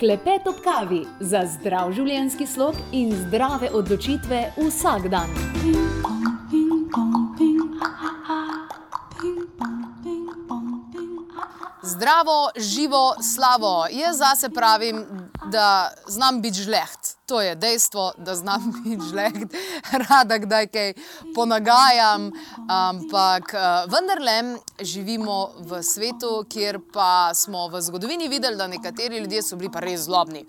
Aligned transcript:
Klepet 0.00 0.46
ob 0.48 0.56
kavi 0.64 1.02
za 1.20 1.42
zdrav 1.44 1.90
življenjski 1.92 2.46
slog 2.48 2.78
in 2.96 3.10
zdrave 3.12 3.68
odločitve 3.76 4.38
vsak 4.56 5.10
dan. 5.12 5.28
Zdravo, 11.84 12.38
živo, 12.56 13.02
slabo. 13.20 13.74
Jaz 13.92 14.16
zase 14.24 14.48
pravim, 14.48 15.04
da 15.52 15.90
znam 16.08 16.40
biti 16.40 16.62
žleht. 16.64 16.99
To 17.30 17.40
je 17.40 17.54
dejstvo, 17.54 18.12
da 18.18 18.34
znam 18.34 18.72
biti 18.84 19.02
žleht, 19.10 19.54
rada 20.08 20.38
kdaj 20.38 20.66
kaj 20.66 20.92
ponagajam. 21.34 22.32
Ampak 22.68 23.54
vendarle 23.86 24.58
živimo 24.80 25.52
v 25.58 25.82
svetu, 25.82 26.44
kjer 26.50 26.80
pa 26.92 27.30
smo 27.34 27.68
v 27.68 27.80
zgodovini 27.80 28.28
videli, 28.28 28.56
da 28.56 28.66
nekateri 28.66 29.18
ljudje 29.18 29.42
so 29.42 29.56
bili 29.56 29.70
pa 29.70 29.80
res 29.80 30.00
zlobni. 30.10 30.42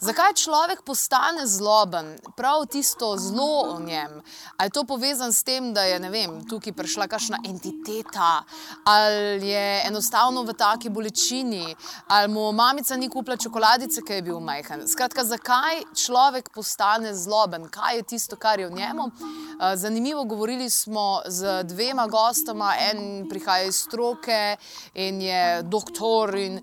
Zakaj 0.00 0.34
človek 0.34 0.82
postane 0.82 1.46
zloben, 1.46 2.16
prav 2.36 2.66
tisto 2.66 3.14
zlo 3.18 3.76
v 3.76 3.86
njem? 3.86 4.22
Ali 4.56 4.66
je 4.66 4.70
to 4.70 4.84
povezano 4.84 5.32
s 5.32 5.42
tem, 5.42 5.72
da 5.74 5.82
je 5.82 5.98
vem, 6.10 6.40
tukaj 6.48 6.72
prišla 6.72 7.06
kakšna 7.06 7.38
entiteta, 7.46 8.42
ali 8.84 9.48
je 9.48 9.86
enostavno 9.86 10.42
v 10.42 10.54
taki 10.58 10.90
bolečini, 10.90 11.76
ali 12.08 12.28
mu 12.28 12.52
mamica 12.52 12.96
ni 12.96 13.08
kupila 13.08 13.36
čokoladice, 13.36 14.02
ki 14.02 14.12
je 14.12 14.22
bil 14.22 14.40
majhen. 14.40 14.82
Skratka, 14.88 15.24
zakaj 15.24 15.84
človek 15.94 16.50
postane 16.50 17.14
zloben, 17.14 17.68
kaj 17.70 17.96
je 17.96 18.02
tisto, 18.02 18.36
kar 18.36 18.60
je 18.60 18.68
v 18.68 18.74
njemu? 18.74 19.10
Zanimivo, 19.74 20.24
govorili 20.24 20.70
smo 20.70 21.22
z 21.26 21.62
dvema 21.64 22.06
gostoma, 22.06 22.74
en 22.90 23.28
prihaja 23.30 23.70
iz 23.70 23.78
stroke 23.86 24.56
in 24.94 25.22
je 25.22 25.62
doktor, 25.62 26.34
in 26.34 26.60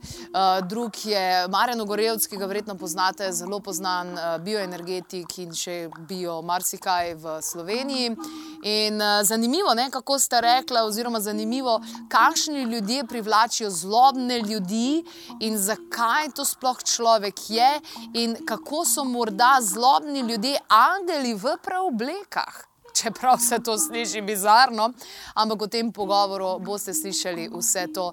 drug 0.68 1.06
je 1.06 1.48
Marjan 1.48 1.82
Ogorevc, 1.82 2.28
ki 2.28 2.38
ga 2.38 2.46
verjetno 2.46 2.76
poznate 2.76 3.21
zelo 3.30 3.60
poznan 3.60 4.16
bioenergetik 4.42 5.38
in 5.44 5.54
še 5.54 5.90
bio 6.10 6.42
marsikaj 6.42 7.14
v 7.22 7.36
Sloveniji. 7.42 8.16
In 8.64 9.02
zanimivo, 9.24 9.74
ne, 9.78 9.90
kako 9.92 10.20
sta 10.20 10.40
rekla, 10.42 10.84
oziroma 10.86 11.20
zanimivo, 11.20 11.80
kakšni 12.10 12.64
ljudje 12.64 13.06
privlačijo 13.06 13.70
zlobne 13.70 14.40
ljudi 14.42 15.04
in 15.40 15.58
zakaj 15.58 16.34
to 16.36 16.46
sploh 16.46 16.84
človek 16.84 17.46
je 17.50 17.70
in 18.14 18.36
kako 18.46 18.86
so 18.86 19.04
morda 19.04 19.58
zlobni 19.62 20.20
ljudje 20.20 20.60
angeli 20.68 21.34
v 21.34 21.58
preoblekah. 21.64 22.68
Čeprav 22.94 23.38
se 23.40 23.60
to 23.64 23.78
sliši 23.78 24.22
bizarno, 24.22 24.90
ampak 25.34 25.62
v 25.62 25.68
tem 25.68 25.92
pogovoru 25.96 26.60
boste 26.60 26.94
slišali 26.94 27.48
vse 27.54 27.88
to. 27.96 28.12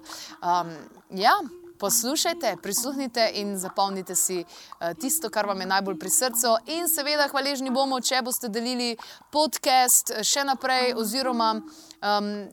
Ja, 1.09 1.33
poslušajte, 1.79 2.55
prisluhnite 2.63 3.31
in 3.41 3.57
zapomnite 3.57 4.15
si 4.15 4.43
tisto, 5.01 5.29
kar 5.29 5.47
vam 5.47 5.61
je 5.61 5.67
najbolj 5.67 5.99
pri 5.99 6.09
srcu. 6.09 6.55
In 6.75 6.87
seveda 6.91 7.29
hvaležni 7.31 7.71
bomo, 7.71 8.01
če 8.01 8.21
boste 8.25 8.49
delili 8.51 8.97
podcast 9.31 10.13
še 10.23 10.43
naprej 10.43 10.93
oziroma 10.99 11.53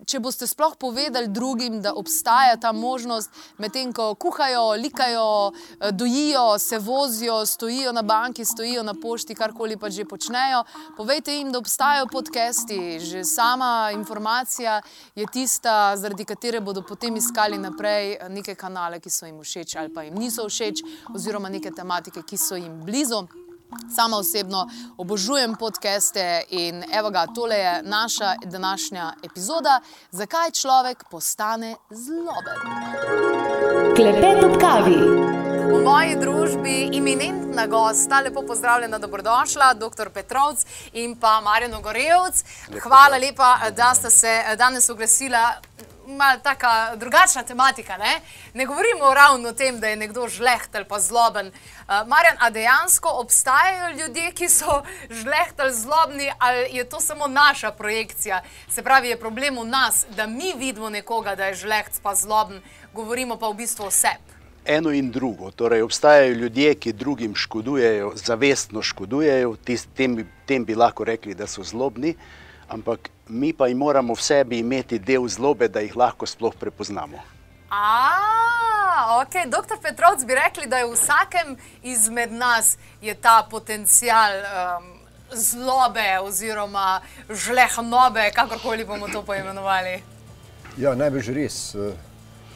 če 0.07 0.21
boste 0.21 0.47
sploh 0.47 0.75
povedali 0.79 1.29
drugim, 1.29 1.81
da 1.83 1.95
obstaja 1.95 2.57
ta 2.61 2.73
možnost, 2.73 3.31
medtem 3.59 3.93
ko 3.93 4.15
kuhajo, 4.15 4.75
likajo, 4.83 5.53
dojijo, 5.93 6.59
se 6.59 6.79
vozijo, 6.79 7.47
stojijo 7.47 7.93
na 7.93 8.03
banki, 8.03 8.45
stojijo 8.45 8.83
na 8.83 8.95
pošti, 8.95 9.35
karkoli 9.35 9.77
pač 9.77 9.93
že 9.93 10.05
počnejo. 10.05 10.65
Povejte 10.97 11.37
jim, 11.37 11.53
da 11.53 11.59
obstajajo 11.59 12.07
podcasti. 12.13 12.99
Že 13.01 13.25
sama 13.25 13.91
informacija 13.95 14.81
je 15.15 15.27
tista, 15.33 15.97
zaradi 15.97 16.25
katere 16.25 16.61
bodo 16.61 16.83
potem 16.83 17.17
iskali 17.17 17.59
naprej 17.59 18.17
neke 18.29 18.55
kanale, 18.55 19.01
ki 19.01 19.11
so 19.11 19.27
jim 19.27 19.41
všeč 19.43 19.77
ali 19.77 19.95
pa 19.95 20.03
jim 20.03 20.15
niso 20.19 20.49
všeč, 20.49 20.83
oziroma 21.15 21.49
neke 21.49 21.71
tematike, 21.71 22.23
ki 22.23 22.37
so 22.37 22.57
jim 22.57 22.83
blizu. 22.85 23.27
Sama 23.97 24.17
osebno 24.17 24.69
obožujem 24.97 25.55
podcaste 25.55 26.43
in 26.51 26.85
evo 26.93 27.11
ga, 27.11 27.27
tole 27.35 27.57
je 27.57 27.83
naša 27.83 28.35
današnja 28.45 29.13
epizoda, 29.25 29.81
zakaj 30.11 30.51
človek 30.51 31.05
postane 31.11 31.77
zloben. 31.91 32.59
Klepet 33.97 34.45
ob 34.45 34.61
kavi. 34.61 35.01
V 35.67 35.83
moji 35.85 36.17
družbi 36.17 36.97
eminentna 36.99 37.67
gosta, 37.67 38.21
lepo 38.21 38.43
pozdravljena, 38.47 38.99
dobrodošla, 38.99 39.75
doktor 39.75 40.11
Petrovc 40.11 40.63
in 40.93 41.17
pa 41.21 41.41
Marjan 41.41 41.75
Ogorevc. 41.75 42.45
Hvala 42.83 43.19
lepa, 43.19 43.59
da 43.77 43.95
sta 43.95 44.11
se 44.11 44.43
danes 44.59 44.91
oglasila. 44.91 45.55
Malo 46.07 46.39
taka 46.43 46.97
drugačna 46.97 47.43
tematika, 47.43 47.97
ne? 47.97 48.21
Ne 48.55 48.67
govorimo 48.67 49.15
ravno 49.15 49.49
o 49.49 49.53
tem, 49.53 49.81
da 49.81 49.89
je 49.89 49.97
nekdo 49.97 50.29
žleht 50.29 50.75
ali 50.75 50.85
pa 50.85 51.01
zloben. 51.01 51.51
Marjan, 51.89 52.37
a 52.39 52.51
dejansko 52.51 53.09
obstajajo 53.09 53.91
ljudje, 53.91 54.33
ki 54.33 54.49
so 54.49 54.83
žleht 55.11 55.59
ali 55.59 55.75
zlobni, 55.75 56.31
ali 56.39 56.77
je 56.77 56.85
to 56.85 57.01
samo 57.01 57.27
naša 57.27 57.71
projekcija? 57.71 58.43
Se 58.69 58.83
pravi, 58.83 59.09
je 59.09 59.19
problem 59.21 59.59
v 59.59 59.65
nas, 59.65 60.07
da 60.17 60.27
mi 60.27 60.55
vidimo 60.57 60.91
nekoga, 60.91 61.35
da 61.35 61.47
je 61.47 61.55
žleht 61.55 62.01
pa 62.03 62.15
zloben, 62.15 62.63
govorimo 62.95 63.37
pa 63.37 63.49
v 63.49 63.55
bistvu 63.55 63.87
o 63.87 63.91
sebi. 63.91 64.37
Eno 64.65 64.91
in 64.91 65.11
drugo. 65.11 65.51
Torej, 65.51 65.83
obstajajo 65.83 66.33
ljudje, 66.33 66.75
ki 66.75 66.93
drugim 66.93 67.35
škodujejo, 67.35 68.13
zavestno 68.15 68.83
škodujejo, 68.83 69.57
tem, 69.95 70.27
tem 70.47 70.65
bi 70.65 70.75
lahko 70.75 71.05
rekli, 71.05 71.35
da 71.35 71.47
so 71.47 71.63
zlobni, 71.63 72.15
ampak 72.69 73.11
mi 73.29 73.53
pa 73.53 73.67
jim 73.69 73.79
moramo 73.79 74.15
v 74.15 74.23
sebi 74.23 74.59
imeti 74.59 74.99
del 74.99 75.29
zlobe, 75.29 75.69
da 75.69 75.81
jih 75.81 75.97
lahko 75.97 76.27
sploh 76.27 76.55
prepoznamo. 76.55 77.19
ok, 79.21 79.51
doktor 79.51 79.79
Petrovc 79.83 80.25
bi 80.25 80.35
rekli, 80.35 80.67
da 80.67 80.79
je 80.79 80.87
v 80.87 80.95
vsakem 80.95 81.57
izmed 81.83 82.33
nas 82.33 82.77
je 83.03 83.15
ta 83.15 83.47
potencial 83.51 84.33
zlobe 85.33 86.19
oziroma 86.23 87.01
žlehtnobe, 87.31 88.31
kakorkoli 88.35 88.85
bomo 88.85 89.09
to 89.09 89.23
poimenovali. 89.23 90.03
Ja, 90.79 90.95
najbrž 90.95 91.33
res. 91.35 91.75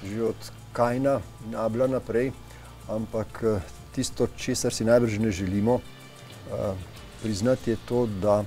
Že 0.00 0.22
od 0.32 0.40
Kajna 0.72 1.20
in 1.48 1.56
Abla 1.58 1.90
naprej, 1.90 2.32
ampak 2.88 3.42
tisto, 3.92 4.28
česar 4.36 4.72
si 4.72 4.84
najbrž 4.84 5.18
ne 5.18 5.30
želimo 5.30 5.80
priznati, 7.22 7.70
je 7.70 7.76
to, 7.88 8.06
da 8.06 8.44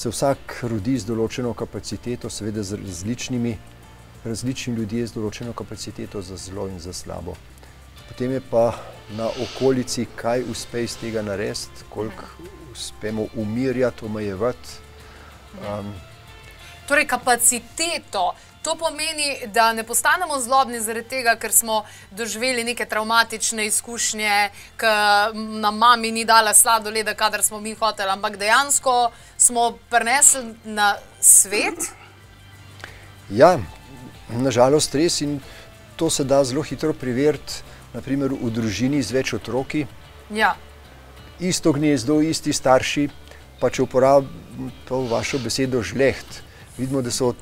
se 0.00 0.08
vsak 0.08 0.62
rodi 0.64 0.94
z 0.96 1.04
določeno 1.04 1.50
kapaciteto, 1.52 2.30
seveda 2.32 2.62
z 2.64 2.78
različnimi, 2.80 3.50
različni 4.24 4.72
ljudje 4.78 5.10
z 5.10 5.12
določeno 5.12 5.52
kapaciteto 5.52 6.22
za 6.24 6.38
zlo 6.40 6.70
in 6.72 6.78
za 6.80 6.94
slabo. 6.96 7.34
Potem 8.08 8.32
je 8.32 8.40
pa 8.40 8.70
na 9.18 9.28
okolici, 9.28 10.06
kaj 10.16 10.46
uspe 10.48 10.86
iz 10.86 10.96
tega 10.96 11.20
narediti, 11.20 11.84
koliko 11.92 12.48
uspemo 12.72 13.26
umirjati, 13.36 14.06
omejevati. 14.08 14.78
Torej 16.90 17.06
kapaciteto, 17.06 18.32
to 18.62 18.74
pomeni, 18.74 19.46
da 19.46 19.72
ne 19.72 19.84
postanemo 19.86 20.40
zlobni 20.40 20.80
zaradi 20.82 21.08
tega, 21.08 21.36
ker 21.38 21.52
smo 21.54 21.84
doživeli 22.10 22.64
neke 22.64 22.84
travmatične 22.84 23.66
izkušnje, 23.66 24.50
ke 24.76 24.94
nam 25.62 25.78
mami 25.78 26.10
ni 26.10 26.24
dala 26.24 26.54
sladoleda, 26.54 27.14
kadar 27.14 27.46
smo 27.46 27.60
mi 27.60 27.76
hoteli, 27.78 28.10
ampak 28.10 28.36
dejansko 28.36 29.12
smo 29.38 29.78
prinesli 29.90 30.54
na 30.64 30.96
svet? 31.20 31.78
Ja, 33.30 33.54
na 34.28 34.50
žalost 34.50 34.94
res 34.94 35.20
in 35.22 35.38
to 35.96 36.10
se 36.10 36.24
da 36.24 36.42
zelo 36.44 36.66
hitro 36.66 36.92
preveriti, 36.92 37.62
na 37.94 38.02
primer 38.02 38.34
v 38.34 38.50
družini 38.50 38.98
z 39.02 39.14
več 39.14 39.34
otroki. 39.38 39.86
Ja. 40.34 40.56
Isto 41.38 41.72
gnezdo, 41.72 42.18
isti 42.20 42.52
starši, 42.52 43.08
pa 43.62 43.70
če 43.70 43.86
uporabim 43.86 44.74
to 44.90 45.04
vašo 45.06 45.38
besedo 45.38 45.86
žleht, 45.86 46.42
vidimo, 46.78 47.02
da 47.02 47.10
so, 47.10 47.34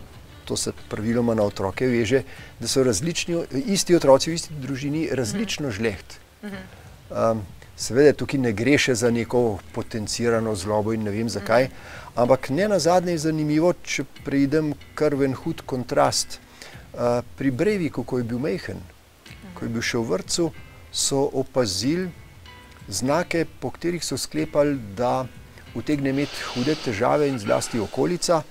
to 0.44 0.56
se 0.56 0.72
praviloma 0.88 1.34
na 1.34 1.42
otroke 1.42 1.86
veže, 1.86 2.22
da 2.60 2.68
so 2.68 2.82
različni, 2.84 3.42
isti 3.66 3.96
otroci 3.96 4.30
v 4.30 4.34
isti 4.34 4.54
družini 4.62 5.08
različno 5.12 5.70
žleht. 5.70 6.18
Seveda 7.78 8.12
tukaj 8.18 8.40
ne 8.42 8.52
gre 8.52 8.74
še 8.74 8.96
za 8.98 9.10
neko 9.14 9.60
potencirano 9.74 10.54
zlobo 10.58 10.92
in 10.96 11.04
ne 11.06 11.12
vem 11.14 11.28
zakaj, 11.30 11.68
ampak 12.18 12.50
nenazadnje 12.50 13.14
je 13.14 13.24
zanimivo, 13.28 13.70
če 13.82 14.02
preidem 14.24 14.72
kar 14.98 15.14
v 15.14 15.28
en 15.28 15.36
hud 15.38 15.62
kontrast. 15.62 16.40
Pri 17.38 17.50
Breiviku, 17.54 18.02
ko 18.02 18.18
je 18.18 18.26
bil 18.26 18.40
majhen, 18.42 18.80
ko 19.54 19.68
je 19.68 19.70
bil 19.70 19.84
še 19.84 20.00
v 20.00 20.08
vrtcu, 20.10 20.48
so 20.90 21.28
opazili 21.38 22.08
znake, 22.88 23.44
po 23.60 23.70
katerih 23.70 24.02
so 24.02 24.16
sklepali, 24.18 24.74
da 24.96 25.28
utegne 25.78 26.10
imeti 26.10 26.42
hude 26.54 26.74
težave 26.82 27.28
in 27.28 27.38
zlasti 27.38 27.78
okolica, 27.78 28.42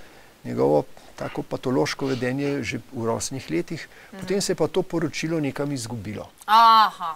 njegovo 0.44 0.84
tako 1.16 1.42
patološko 1.42 2.06
vedenje 2.06 2.62
že 2.62 2.78
v 2.92 3.06
rosnih 3.06 3.50
letih, 3.50 3.88
potem 4.20 4.40
se 4.40 4.52
je 4.52 4.56
pa 4.56 4.68
to 4.68 4.82
poročilo 4.82 5.40
nekam 5.40 5.72
izgubilo. 5.72 6.30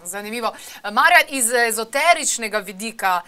zanimivo. 0.04 0.52
Marjan, 0.92 1.28
iz 1.30 1.52
ezoteričnega 1.68 2.58
vidika, 2.58 3.20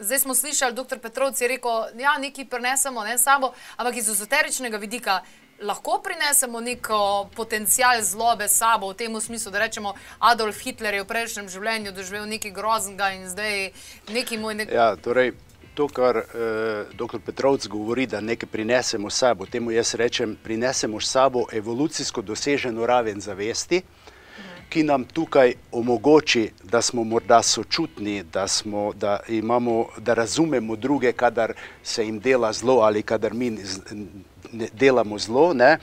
zdaj 0.00 0.18
smo 0.18 0.34
slišali, 0.34 0.74
doktor 0.74 0.98
Petrovc 0.98 1.40
je 1.40 1.48
rekel, 1.48 2.00
ja, 2.00 2.18
nekaj 2.18 2.44
prinesemo, 2.44 3.04
ne, 3.04 3.18
sabo, 3.18 3.52
ampak 3.76 3.96
iz 3.96 4.08
ezoteričnega 4.08 4.76
vidika, 4.76 5.20
lahko 5.60 6.00
prinesemo 6.04 6.60
neko 6.60 7.28
potencial 7.36 8.02
zlobe 8.02 8.48
sabo, 8.48 8.90
v 8.90 8.94
tem 8.94 9.20
smislu, 9.20 9.52
da 9.52 9.58
rečemo, 9.58 9.94
Adolf 10.18 10.58
Hitler 10.60 10.94
je 10.94 11.04
v 11.04 11.06
prejšnjem 11.06 11.48
življenju 11.48 11.92
doživel 11.92 12.26
nekaj 12.26 12.50
groznega 12.50 13.12
in 13.12 13.28
zdaj 13.28 13.70
neki 14.08 14.38
moj 14.38 14.54
nek. 14.54 14.72
Ja, 14.72 14.96
torej, 14.96 15.34
to, 15.80 15.88
kar 15.88 16.16
uh, 16.16 16.24
dr. 16.92 17.18
Petrovc 17.24 17.66
govori, 17.66 18.06
da 18.06 18.20
nekaj 18.20 18.48
prinesemo 18.52 19.10
s 19.10 19.16
sabo, 19.18 19.46
temu 19.46 19.70
jaz 19.70 19.94
rečem, 19.94 20.36
prinesemo 20.42 21.00
s 21.00 21.08
sabo 21.10 21.46
evolucijsko 21.52 22.22
doseženo 22.22 22.86
raven 22.86 23.20
zavesti. 23.20 23.80
Ki 24.68 24.82
nam 24.84 25.04
tukaj 25.04 25.54
omogoči, 25.72 26.50
da 26.62 26.82
smo 26.82 27.04
morda 27.04 27.40
sočutni, 27.42 28.22
da, 28.22 28.44
smo, 28.48 28.92
da, 28.92 29.20
imamo, 29.28 29.86
da 29.98 30.14
razumemo 30.14 30.76
druge, 30.76 31.12
kadar 31.12 31.54
se 31.82 32.04
jim 32.04 32.20
dela 32.20 32.52
zlo 32.52 32.80
ali 32.84 33.02
kadar 33.02 33.34
mi 33.34 33.50
ne 34.52 34.68
delamo 34.72 35.18
zlo. 35.18 35.54
Ne? 35.54 35.78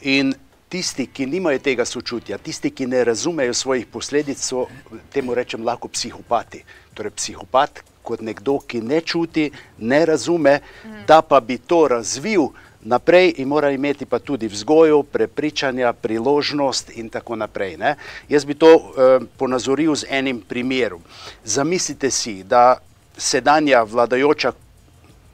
In 0.00 0.34
tisti, 0.68 1.06
ki 1.06 1.26
nimajo 1.26 1.58
tega 1.58 1.84
sočutja, 1.84 2.38
tisti, 2.38 2.70
ki 2.70 2.86
ne 2.86 3.04
razumejo 3.04 3.54
svojih 3.54 3.86
posledic, 3.86 4.42
so 4.42 4.66
temu 5.12 5.34
rečem 5.34 5.64
lahko 5.64 5.88
psihopati. 5.88 6.64
Torej, 6.94 7.14
psihopat 7.16 7.82
kot 8.02 8.20
nekdo, 8.20 8.58
ki 8.66 8.80
ne 8.80 9.00
čuti, 9.00 9.50
ne 9.78 10.04
razume, 10.06 10.60
da 11.06 11.22
pa 11.22 11.40
bi 11.40 11.58
to 11.58 11.88
razvil 11.88 12.48
naprej 12.82 13.34
in 13.36 13.48
mora 13.48 13.70
imeti 13.70 14.06
pa 14.06 14.18
tudi 14.18 14.48
vzgojo, 14.48 15.02
prepričanja, 15.02 15.92
priložnost 15.92 16.90
in 16.96 17.08
tako 17.08 17.36
naprej. 17.36 17.76
Ne? 17.76 17.94
Jaz 18.28 18.44
bi 18.44 18.54
to 18.54 18.72
eh, 18.74 19.18
ponazoril 19.36 19.94
z 19.94 20.06
enim 20.10 20.40
primerom. 20.40 21.02
Zamislite 21.44 22.10
si, 22.10 22.42
da 22.42 22.76
sedanja 23.16 23.82
vladajoča 23.82 24.52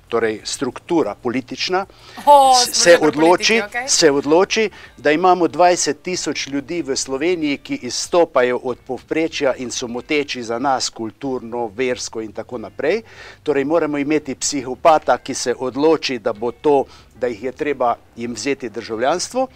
torej 0.08 0.40
struktura 0.44 1.14
politična, 1.14 1.86
O, 2.26 2.54
s- 2.54 2.64
smo 2.64 2.74
se 2.74 2.98
odloči, 2.98 3.18
politiki, 3.18 3.60
okej. 3.60 3.88
se 3.88 4.10
odloči, 4.10 4.64
da 4.96 5.12
imamo 5.12 5.44
20 5.46 5.94
tisoč 5.96 6.46
ljudi 6.46 6.82
v 6.82 6.96
Sloveniji, 6.96 7.58
ki 7.58 7.74
izstopajo 7.82 8.58
od 8.58 8.78
povprečja 8.78 9.54
in 9.54 9.70
so 9.70 9.88
moteči 9.88 10.42
za 10.42 10.58
nas 10.58 10.88
kulturno, 10.90 11.66
versko 11.68 12.20
in 12.20 12.32
tako 12.32 12.58
naprej. 12.58 13.02
Torej 13.42 13.64
moramo 13.64 13.98
imeti 13.98 14.34
psihopata, 14.34 15.18
ki 15.18 15.34
se 15.34 15.54
odloči, 15.58 16.18
da 16.18 16.32
bo 16.32 16.52
to, 16.52 16.84
da 17.14 17.26
jih 17.26 17.42
je 17.42 17.52
treba 17.52 17.86
jim 18.16 18.34
vzeti 18.34 18.68
državljanstvo. 18.70 19.48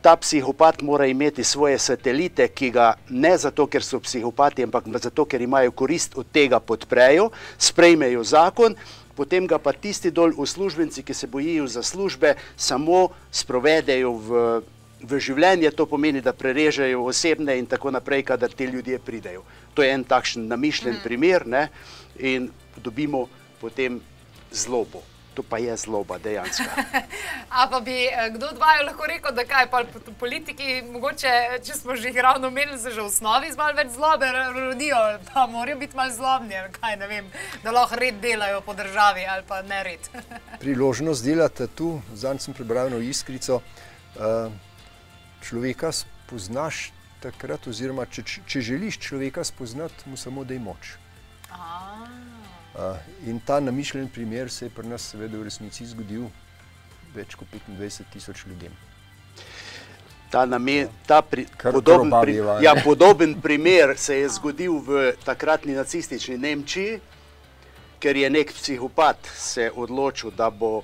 Ta 0.00 0.16
psihopat 0.16 0.82
mora 0.82 1.06
imeti 1.06 1.44
svoje 1.44 1.78
satelite, 1.78 2.48
ki 2.48 2.70
ga 2.70 2.94
ne 3.08 3.38
zato, 3.38 3.66
ker 3.66 3.82
so 3.82 3.98
psihopati, 3.98 4.62
ampak 4.62 4.84
zato, 4.94 5.24
ker 5.24 5.42
imajo 5.42 5.70
korist 5.72 6.14
od 6.14 6.26
tega, 6.28 6.60
podprejo, 6.60 7.30
sprejmejo 7.58 8.24
zakon, 8.24 8.76
potem 9.18 9.50
ga 9.50 9.58
pa 9.58 9.74
tisti 9.74 10.14
dol 10.14 10.30
uslužbenci, 10.38 11.02
ki 11.02 11.14
se 11.14 11.26
bojijo 11.26 11.66
za 11.66 11.82
službe, 11.82 12.36
samo 12.54 13.08
sprovedejo 13.34 14.14
v, 14.14 14.42
v 15.02 15.18
življenje, 15.18 15.74
to 15.74 15.90
pomeni, 15.90 16.22
da 16.22 16.30
prerežejo 16.30 17.02
osebne 17.10 17.58
in 17.58 17.66
tako 17.66 17.90
naprej, 17.90 18.22
kadar 18.30 18.54
ti 18.54 18.70
ljudje 18.70 19.02
pridejo. 19.02 19.42
To 19.74 19.82
je 19.82 19.90
en 19.90 20.06
takšen 20.06 20.46
namišljen 20.46 21.00
mm. 21.00 21.02
primer 21.02 21.46
ne? 21.46 21.66
in 22.18 22.50
dobimo 22.78 23.26
potem 23.60 23.98
zlobo. 24.54 25.02
To 25.38 25.42
pa 25.44 25.58
je 25.58 25.70
zloba 25.76 26.16
dejansko. 26.18 26.66
A 27.54 27.68
pa 27.70 27.78
bi 27.80 27.94
eh, 28.04 28.30
kdo 28.30 28.46
od 28.48 28.58
vaju 28.58 28.86
lahko 28.86 29.06
rekel, 29.06 29.30
da 29.32 29.44
kaj 29.44 29.68
pa 29.70 29.84
politiki, 30.18 30.82
mogoče, 30.84 31.30
če 31.62 31.74
smo 31.74 31.94
že 31.94 32.08
jih 32.08 32.18
ravno 32.18 32.48
omenili, 32.48 32.74
se 32.76 32.90
že 32.90 32.98
v 32.98 33.06
osnovi 33.06 33.46
z 33.46 33.56
malo 33.56 33.72
več 33.72 33.92
zlobe 33.94 34.26
ro- 34.26 34.50
rodijo, 34.56 34.98
da 35.28 35.46
morajo 35.46 35.78
biti 35.78 35.96
malo 35.96 36.10
zlobni, 36.10 36.58
kaj 36.74 36.96
ne 36.96 37.06
vem, 37.06 37.30
da 37.62 37.70
lahko 37.70 37.94
red 37.96 38.18
delajo 38.18 38.60
po 38.60 38.74
državi 38.74 39.26
ali 39.26 39.46
pa 39.46 39.62
ne 39.62 39.78
red. 39.84 40.10
priložnost 40.64 41.22
delati 41.24 41.68
tu. 41.70 41.92
Zadnjič 42.14 42.42
sem 42.42 42.54
prebral 42.54 42.86
eno 42.86 42.98
iskrico. 42.98 43.60
eh, 44.16 44.50
Človeka 45.40 45.92
spoznaš 45.92 46.88
takrat, 47.22 47.66
oziroma 47.66 48.06
če, 48.06 48.22
če 48.42 48.60
želiš 48.60 48.98
človeka 48.98 49.44
spoznati, 49.44 50.02
mu 50.06 50.16
samo 50.16 50.42
daj 50.44 50.58
moč. 50.58 50.96
Eh, 51.46 52.07
In 53.26 53.40
ta 53.40 53.60
namišljen 53.60 54.08
primer 54.08 54.50
se 54.50 54.66
je 54.66 54.70
pri 54.70 54.86
nas, 54.88 55.10
seveda, 55.10 55.38
v 55.38 55.48
resnici 55.48 55.86
zgodil 55.86 56.28
več 57.14 57.34
kot 57.34 57.48
25 57.50 58.12
tisoč 58.12 58.44
ljudem. 58.46 58.74
Ta, 60.30 60.44
namen, 60.46 60.90
ta 61.08 61.22
pri, 61.24 61.46
Kar 61.56 61.72
podoben, 61.72 62.12
pri, 62.20 62.34
ja, 62.62 62.74
podoben 62.84 63.38
primer 63.40 63.96
se 63.96 64.18
je 64.18 64.28
zgodil 64.28 64.76
v 64.84 65.12
takratni 65.24 65.72
nacistični 65.72 66.36
Nemčiji, 66.38 66.98
ker 67.98 68.16
je 68.16 68.28
nek 68.30 68.52
psihopat 68.54 69.30
se 69.34 69.70
odločil, 69.74 70.30
da, 70.36 70.50
bo, 70.50 70.82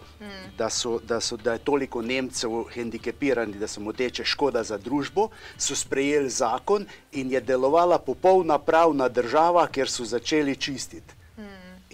da, 0.58 0.70
so, 0.72 0.96
da, 0.98 1.20
so, 1.20 1.36
da 1.36 1.54
je 1.54 1.62
toliko 1.62 2.02
Nemcev 2.02 2.64
hendikepiranih, 2.74 3.60
da 3.60 3.68
se 3.68 3.80
mu 3.80 3.92
teče 3.92 4.24
škoda 4.24 4.64
za 4.64 4.78
družbo, 4.80 5.28
so 5.58 5.76
sprejeli 5.76 6.30
zakon 6.30 6.88
in 7.12 7.30
je 7.30 7.40
delovala 7.40 8.00
popolna 8.00 8.58
pravna 8.58 9.08
država, 9.08 9.68
ker 9.68 9.90
so 9.90 10.08
začeli 10.08 10.56
čistiti. 10.56 11.23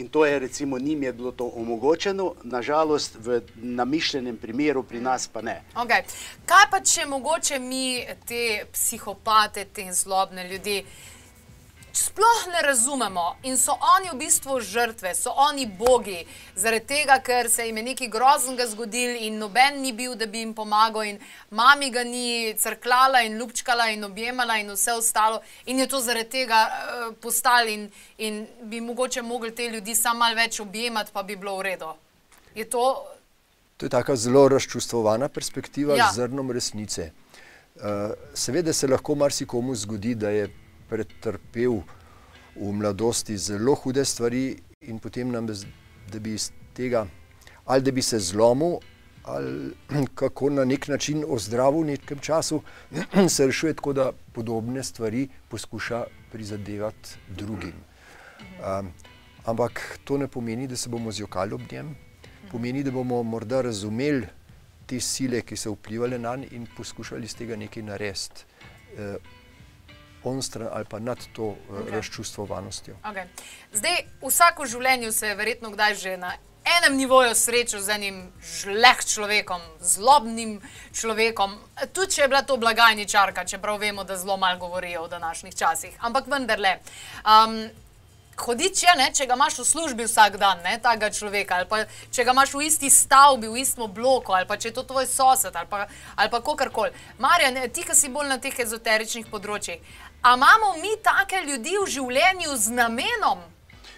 In 0.01 0.09
to 0.09 0.25
je 0.27 0.39
recimo 0.39 0.79
njim 0.79 1.03
je 1.03 1.13
bilo 1.13 1.33
to 1.33 1.51
omogočeno, 1.55 2.35
nažalost 2.43 3.17
v 3.19 3.41
namišljenem 3.57 4.37
primeru 4.37 4.83
pri 4.83 5.01
nas 5.01 5.29
pa 5.29 5.43
ne. 5.43 5.63
Okay. 5.75 6.03
Kaj 6.47 6.65
pa, 6.71 6.81
če 6.81 7.05
mogoče 7.07 7.59
mi 7.59 8.01
te 8.27 8.65
psihopate, 8.73 9.65
te 9.65 9.93
zlobne 9.93 10.49
ljudi 10.49 10.85
sploh 11.93 12.47
ne 12.53 12.63
razumemo 12.67 13.37
in 13.43 13.57
so 13.59 13.73
oni 13.97 14.11
v 14.13 14.19
bistvu 14.19 14.61
žrtve, 14.61 15.15
so 15.15 15.33
oni 15.37 15.67
bogi, 15.67 16.25
zaradi 16.57 16.87
tega, 16.87 17.19
ker 17.25 17.51
se 17.51 17.67
jim 17.67 17.77
je 17.77 17.83
nekaj 17.83 18.09
groznega 18.09 18.67
zgodil 18.67 19.17
in 19.27 19.39
noben 19.39 19.81
ni 19.83 19.93
bil, 19.93 20.15
da 20.15 20.27
bi 20.27 20.45
jim 20.45 20.55
pomagal 20.55 21.05
in 21.05 21.21
mami 21.51 21.91
ga 21.91 22.05
ni 22.05 22.55
crklala 22.59 23.23
in 23.27 23.39
ljubčkala 23.39 23.91
in 23.95 24.05
objemala 24.05 24.59
in 24.59 24.71
vse 24.71 24.93
ostalo 24.93 25.41
in 25.67 25.79
je 25.79 25.87
to 25.87 26.01
zaradi 26.01 26.31
tega 26.31 26.67
uh, 26.67 27.15
postali 27.21 27.75
in, 27.75 27.89
in 28.19 28.47
bi 28.63 28.81
mogoče 28.81 29.23
mogli 29.23 29.55
te 29.55 29.69
ljudi 29.69 29.95
samo 29.95 30.19
malo 30.19 30.37
več 30.37 30.61
objemati, 30.61 31.11
pa 31.13 31.23
bi 31.23 31.37
bilo 31.37 31.57
v 31.59 31.63
redu. 31.63 31.95
Je 32.55 32.65
to 32.71 33.07
To 33.81 33.87
je 33.87 33.91
tako 33.91 34.13
zelo 34.17 34.49
razčustvovana 34.49 35.29
perspektiva 35.29 35.97
ja. 35.97 36.11
z 36.13 36.17
zrnom 36.17 36.51
resnice. 36.51 37.11
Uh, 37.77 37.83
seveda 38.35 38.73
se 38.73 38.87
lahko 38.87 39.15
marsikomu 39.15 39.75
zgodi, 39.75 40.15
da 40.15 40.29
je 40.31 40.51
pretrpel 40.91 41.81
v 42.57 42.73
mladosti 42.73 43.39
zelo 43.39 43.75
hude 43.75 44.05
stvari 44.05 44.59
in 44.81 44.99
potem 44.99 45.31
nam, 45.31 45.47
da 45.47 46.19
bi 46.19 46.35
iz 46.35 46.51
tega 46.75 47.07
ali 47.71 47.83
da 47.83 47.93
bi 47.93 48.03
se 48.03 48.19
zlomil, 48.19 48.79
ali 49.23 49.75
kako 50.21 50.51
na 50.51 50.65
nek 50.65 50.89
način 50.89 51.25
ozdravil 51.29 51.83
v 51.83 51.93
nekem 51.95 52.19
času, 52.19 52.63
se 53.35 53.47
rešuje 53.47 53.75
tako, 53.75 53.93
da 53.93 54.13
podobne 54.33 54.83
stvari 54.83 55.29
poskuša 55.49 56.05
prizadevati 56.33 57.15
drugim. 57.29 57.75
Um, 58.59 58.93
ampak 59.45 59.99
to 60.05 60.19
ne 60.19 60.29
pomeni, 60.29 60.67
da 60.67 60.77
se 60.77 60.89
bomo 60.89 61.13
zjokali 61.13 61.55
ob 61.55 61.73
njem, 61.73 61.95
pomeni, 62.51 62.83
da 62.83 62.91
bomo 62.91 63.23
morda 63.23 63.61
razumeli 63.61 64.27
te 64.87 65.01
sile, 65.01 65.43
ki 65.43 65.57
so 65.57 65.77
vplivali 65.77 66.19
na 66.19 66.37
njega 66.37 66.57
in 66.57 66.67
poskušali 66.77 67.25
iz 67.25 67.37
tega 67.37 67.57
nekaj 67.57 67.83
narediti. 67.83 68.45
Eh, 68.99 69.15
on 70.25 70.43
stran 70.43 70.69
ali 70.73 70.85
pa 70.85 70.99
nad 70.99 71.19
to 71.33 71.43
okay. 71.43 71.83
Okej. 71.83 71.93
razčustvovanostjo. 71.97 72.95
Okay. 73.05 73.27
Zdaj, 73.73 74.05
vsak 74.23 74.59
v 74.59 74.67
življenju 74.67 75.13
se 75.13 75.27
je 75.27 75.35
verjetno 75.35 75.71
kdaj 75.71 75.95
že 75.95 76.17
na 76.17 76.35
enem 76.79 76.97
nivoju 76.97 77.35
srečal 77.35 77.81
z 77.81 77.97
enim 77.97 78.17
žleh 78.43 79.05
človekom, 79.05 79.61
zlobnim 79.81 80.61
človekom. 80.93 81.57
Tudi 81.93 82.17
če 82.17 82.23
je 82.23 82.29
bila 82.29 82.43
to 82.43 82.57
blagajničarka, 82.61 83.45
čeprav 83.45 83.81
vemo, 83.81 84.05
da 84.05 84.17
zelo 84.17 84.37
malo 84.37 84.59
govorijo 84.59 85.05
v 85.05 85.15
današnjih 85.17 85.57
časih. 85.57 85.97
Ampak 86.01 86.27
vendarle. 86.27 86.79
Um, 87.25 87.71
Hodič 88.41 88.83
je, 88.83 88.93
ne, 88.97 89.11
če 89.13 89.27
ga 89.29 89.37
imaš 89.37 89.59
v 89.61 89.65
službi 89.69 90.07
vsak 90.07 90.39
dan, 90.41 90.63
ne, 90.65 90.79
tega 90.81 91.11
človeka, 91.13 91.59
ali 91.61 91.69
pa 91.69 91.83
če 91.85 92.25
ga 92.25 92.33
imaš 92.33 92.55
v 92.57 92.63
isti 92.71 92.89
stavbi, 92.89 93.51
v 93.53 93.61
istem 93.61 93.85
bloku, 93.93 94.33
ali 94.33 94.49
pa 94.49 94.57
če 94.57 94.71
je 94.71 94.77
to 94.79 94.85
tvoj 94.89 95.05
sosed, 95.05 95.53
ali 95.53 95.69
pa, 95.69 95.85
ali 96.17 96.33
pa 96.33 96.41
kakorkoli. 96.41 96.95
Marjan, 97.21 97.59
ti, 97.69 97.85
ki 97.85 97.93
si 97.93 98.09
bolj 98.09 98.31
na 98.33 98.39
teh 98.41 98.57
ezoteričnih 98.65 99.29
področjih, 99.29 99.85
a 100.23 100.35
imamo 100.35 100.77
mi 100.83 100.93
take 101.03 101.45
ljudi 101.47 101.77
v 101.85 101.89
življenju 101.89 102.57
z 102.57 102.71
namenom, 102.71 103.41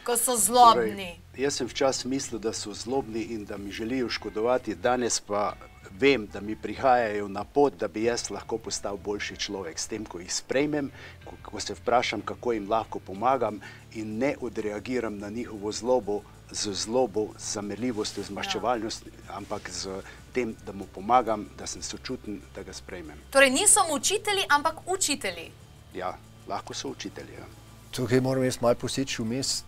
ko 0.04 0.16
so 0.16 0.36
zlobni? 0.36 1.18
Torej, 1.32 1.44
jaz 1.44 1.58
sem 1.58 1.68
včasih 1.68 2.10
mislil, 2.10 2.40
da 2.40 2.52
so 2.52 2.74
zlobni 2.74 3.22
in 3.34 3.44
da 3.44 3.56
mi 3.56 3.72
želijo 3.72 4.08
škodovati, 4.08 4.74
danes 4.74 5.20
pa 5.20 5.54
vem, 5.98 6.26
da 6.26 6.40
mi 6.40 6.56
prihajajo 6.56 7.28
na 7.28 7.44
pot, 7.44 7.74
da 7.76 7.88
bi 7.88 8.04
jaz 8.04 8.30
lahko 8.30 8.58
postal 8.58 8.96
boljši 8.96 9.36
človek. 9.36 9.78
S 9.78 9.86
tem, 9.86 10.04
ko 10.04 10.20
jih 10.20 10.34
sprejmem, 10.34 10.90
ko, 11.24 11.36
ko 11.42 11.60
se 11.60 11.74
vprašam, 11.74 12.22
kako 12.22 12.52
jim 12.52 12.70
lahko 12.70 12.98
pomagam 12.98 13.60
in 13.92 14.18
ne 14.18 14.36
odreagiram 14.40 15.18
na 15.18 15.28
njihovo 15.28 15.72
zlobo 15.72 16.22
z 16.52 16.72
zlobo, 16.72 17.28
z 17.38 17.52
zamerljivostjo, 17.52 18.24
z 18.24 18.30
maščevalnostjo, 18.30 19.12
ampak 19.32 19.70
z 19.70 20.02
tem, 20.32 20.54
da 20.66 20.72
mu 20.72 20.86
pomagam, 20.86 21.48
da 21.58 21.66
sem 21.66 21.82
sočuten, 21.82 22.40
da 22.54 22.62
ga 22.62 22.72
sprejmem. 22.72 23.18
Torej 23.30 23.50
niso 23.50 23.80
učitelji, 23.90 24.44
ampak 24.48 24.86
učitelji. 24.86 25.50
Ja, 25.94 26.14
lahko 26.48 26.74
so 26.74 26.88
učitelji. 26.88 27.34
Ja. 27.38 27.46
Tukaj 27.90 28.20
moram 28.20 28.44
jaz 28.44 28.60
malo 28.60 28.74
poseči 28.74 29.22
vmes. 29.22 29.62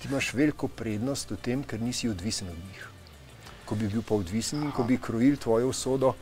Ti 0.00 0.08
imaš 0.08 0.32
veliko 0.32 0.68
prednost 0.68 1.30
v 1.30 1.36
tem, 1.36 1.62
ker 1.64 1.80
nisi 1.80 2.08
odvisen 2.08 2.48
od 2.48 2.56
njih. 2.56 2.88
Ko 3.64 3.74
bi 3.74 3.88
bil 3.88 4.02
pa 4.02 4.14
odvisen 4.14 4.62
in 4.62 4.72
ko 4.72 4.82
bi 4.84 4.98
krojil 4.98 5.36
tvojo 5.36 5.68
usodo, 5.68 6.14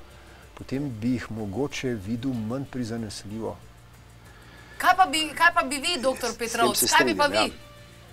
potem 0.54 0.90
bi 1.00 1.14
jih 1.14 1.30
mogoče 1.30 1.94
videl 1.94 2.34
manj 2.34 2.66
prizanesljivo. 2.70 3.56
Kaj 4.78 4.96
pa 4.96 5.06
bi, 5.06 5.28
kaj 5.34 5.54
pa 5.54 5.62
bi 5.62 5.78
vi, 5.82 5.96
doktor 6.02 6.34
Petrovc, 6.38 6.78
se 6.78 6.90
kaj 6.90 7.06
bi 7.06 7.16
pa 7.16 7.26
vi? 7.26 7.36
ja. 7.36 7.48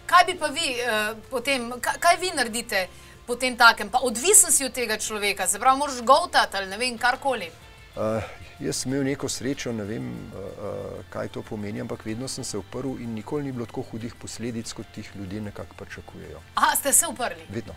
Kaj 0.05 0.25
bi 0.25 0.37
pa 0.39 0.47
vi 0.47 0.77
uh, 0.77 1.17
potem, 1.29 1.71
kaj, 1.81 1.97
kaj 1.99 2.17
vi 2.21 2.31
naredite 2.37 2.87
potem 3.25 3.57
takem? 3.57 3.89
Pa 3.89 3.99
odvisen 4.05 4.53
si 4.53 4.65
od 4.65 4.73
tega 4.73 4.97
človeka, 4.97 5.47
se 5.47 5.59
pravi, 5.59 5.77
moraš 5.77 6.01
govtati 6.01 6.57
ali 6.57 6.69
ne 6.69 6.77
vem, 6.77 6.97
karkoli. 6.97 7.49
Uh, 7.95 8.21
jaz 8.59 8.75
sem 8.75 8.93
imel 8.93 9.03
neko 9.03 9.29
srečo, 9.29 9.71
ne 9.74 9.83
vem, 9.83 10.05
uh, 10.07 10.39
uh, 10.39 11.01
kaj 11.09 11.27
to 11.27 11.41
pomeni, 11.41 11.81
ampak 11.81 12.05
vedno 12.05 12.27
sem 12.27 12.43
se 12.43 12.57
uprl 12.57 12.95
in 13.00 13.13
nikoli 13.13 13.43
ni 13.43 13.51
bilo 13.51 13.65
tako 13.65 13.81
hudih 13.91 14.15
posledic, 14.15 14.74
kot 14.74 14.97
jih 14.97 15.12
ljudje 15.15 15.41
nekako 15.41 15.75
pričakujejo. 15.75 16.41
Aha, 16.55 16.75
ste 16.75 16.93
se 16.93 17.07
uprli. 17.07 17.45
Vedno. 17.50 17.74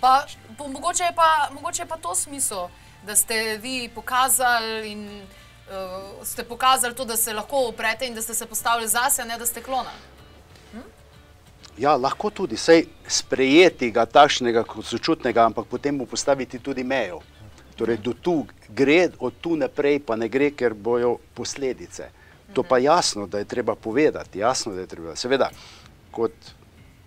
Pa, 0.00 0.26
po, 0.58 0.68
mogoče, 0.68 1.04
je 1.04 1.12
pa, 1.14 1.48
mogoče 1.54 1.82
je 1.82 1.86
pa 1.86 1.96
to 1.96 2.14
smisel, 2.14 2.68
da 3.06 3.16
ste 3.16 3.58
vi 3.62 3.90
pokazali 3.94 4.92
in 4.92 5.22
uh, 5.22 6.26
ste 6.26 6.44
pokazali 6.44 6.94
to, 6.94 7.04
da 7.04 7.16
se 7.16 7.32
lahko 7.32 7.68
uprete 7.68 8.06
in 8.06 8.14
da 8.14 8.22
ste 8.22 8.34
se 8.34 8.46
postavili 8.46 8.88
zase, 8.88 9.24
ne 9.24 9.38
da 9.38 9.46
ste 9.46 9.62
klona. 9.62 9.90
Ja, 11.78 11.96
lahko 11.96 12.30
tudi, 12.30 12.56
sej 12.60 12.84
sprejeti 13.08 13.88
ga 13.90 14.04
takšnega 14.04 14.64
kot 14.68 14.84
sočutnega, 14.84 15.46
ampak 15.48 15.66
potem 15.70 15.96
mu 15.96 16.06
postaviti 16.06 16.60
tudi 16.60 16.84
mejo. 16.84 17.22
Torej, 17.76 17.96
do 18.04 18.12
tu 18.12 18.44
gre, 18.68 19.08
od 19.18 19.40
tu 19.40 19.56
naprej 19.56 20.02
pa 20.04 20.16
ne 20.16 20.28
gre, 20.28 20.50
ker 20.52 20.74
bojo 20.74 21.16
posledice. 21.34 22.10
To 22.52 22.62
pa 22.62 22.76
jasno, 22.78 23.26
da 23.26 23.40
je 23.40 23.48
treba 23.48 23.74
povedati, 23.74 24.38
jasno, 24.38 24.74
da 24.76 24.84
je 24.84 24.86
treba. 24.86 25.16
Seveda, 25.16 25.48
kot 26.12 26.36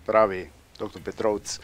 pravi 0.06 0.48
dr. 0.78 0.98
Petrovc, 1.04 1.60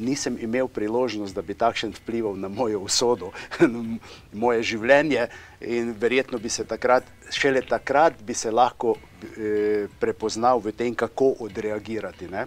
nisem 0.00 0.36
imel 0.40 0.68
priložnost, 0.68 1.34
da 1.34 1.42
bi 1.42 1.54
takšen 1.54 1.92
vplival 1.96 2.36
na 2.36 2.48
mojo 2.48 2.80
usodo, 2.80 3.32
na 3.60 3.98
moje 4.32 4.62
življenje 4.74 5.28
in 5.60 5.92
verjetno 6.00 6.38
bi 6.38 6.48
se 6.48 6.64
takrat, 6.64 7.04
šele 7.30 7.62
takrat 7.62 8.22
bi 8.22 8.34
se 8.34 8.50
lahko 8.50 8.96
eh, 8.96 9.86
prepoznal 10.00 10.60
v 10.64 10.72
tem, 10.72 10.94
kako 10.94 11.34
odreagirati. 11.46 12.28
Ne? 12.28 12.46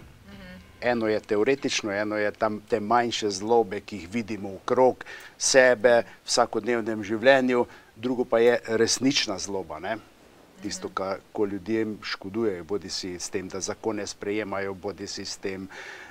Eno 0.84 1.08
je 1.08 1.20
teoretično, 1.20 1.92
eno 1.92 2.16
je 2.16 2.30
tam 2.32 2.60
te 2.68 2.80
manjše 2.80 3.30
zlobe, 3.30 3.80
ki 3.80 4.02
jih 4.02 4.08
vidimo 4.12 4.50
okrog 4.58 5.04
sebe 5.38 6.02
v 6.02 6.26
vsakodnevnem 6.26 7.04
življenju, 7.04 7.64
drugo 7.96 8.26
pa 8.28 8.42
je 8.42 8.58
resnična 8.66 9.38
zloba. 9.38 9.78
Ne? 9.80 9.96
Tisto, 10.60 10.88
kar 10.88 11.22
ko 11.32 11.46
ljudem 11.46 11.98
škodujejo, 12.02 12.64
bodi 12.64 12.90
si 12.90 13.14
s 13.20 13.30
tem, 13.32 13.48
da 13.48 13.60
zakone 13.60 14.06
sprejemajo, 14.06 14.74
bodi 14.74 15.06
si 15.08 15.24
s 15.24 15.36
tem, 15.36 15.68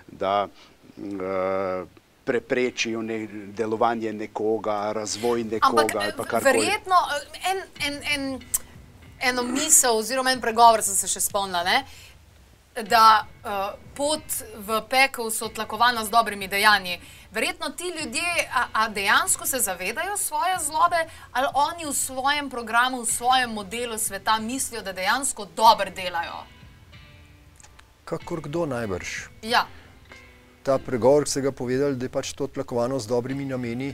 da 0.07 0.47
uh, 0.47 1.87
preprečijo 2.23 3.01
ne, 3.01 3.27
delovanje 3.27 4.13
nekoga, 4.13 4.91
razvoj 4.91 5.43
nekoga 5.43 5.81
Ampak 5.81 5.95
ali 5.95 6.13
pa 6.17 6.23
eh, 6.23 6.27
karkoli. 6.27 6.53
verjetno 6.53 6.95
eh, 6.95 7.51
en, 7.51 7.61
en, 7.87 8.01
en, 8.13 8.41
eno 9.19 9.43
misel 9.43 9.97
oziroma 9.97 10.31
en 10.31 10.41
pregovor 10.41 10.83
sem 10.83 10.95
se 10.95 11.07
še 11.07 11.19
spomnila, 11.19 11.63
ne? 11.63 11.83
da 12.73 13.21
uh, 13.21 13.75
pot 13.93 14.23
v 14.57 14.79
pekel 14.89 15.29
so 15.29 15.45
tlakovana 15.53 16.01
z 16.05 16.09
dobrimi 16.09 16.47
dejanji. 16.47 16.97
Verjetno 17.31 17.69
ti 17.69 17.91
ljudje, 17.93 18.49
a, 18.53 18.65
a 18.73 18.87
dejansko 18.89 19.45
se 19.45 19.59
zavedajo 19.59 20.17
svoje 20.17 20.57
zlobe, 20.59 21.05
ali 21.31 21.47
oni 21.53 21.85
v 21.85 21.93
svojem 21.93 22.49
programu, 22.49 23.01
v 23.01 23.11
svojem 23.11 23.53
modelu 23.53 23.97
sveta 23.97 24.39
mislijo, 24.39 24.81
da 24.81 24.93
dejansko 24.93 25.45
dobro 25.45 25.89
delajo. 25.93 26.45
Kakor 28.05 28.41
kdo 28.41 28.65
najbrž. 28.65 29.29
Ja, 29.41 29.67
Ta 30.63 30.77
pregovor, 30.79 31.25
ki 31.27 31.31
ste 31.31 31.41
ga 31.41 31.51
povedali, 31.51 31.95
da 31.99 32.05
je 32.05 32.09
pač 32.09 32.33
to 32.33 32.47
tlakovano 32.47 32.99
z 32.99 33.07
dobrimi 33.07 33.45
nameni, 33.45 33.93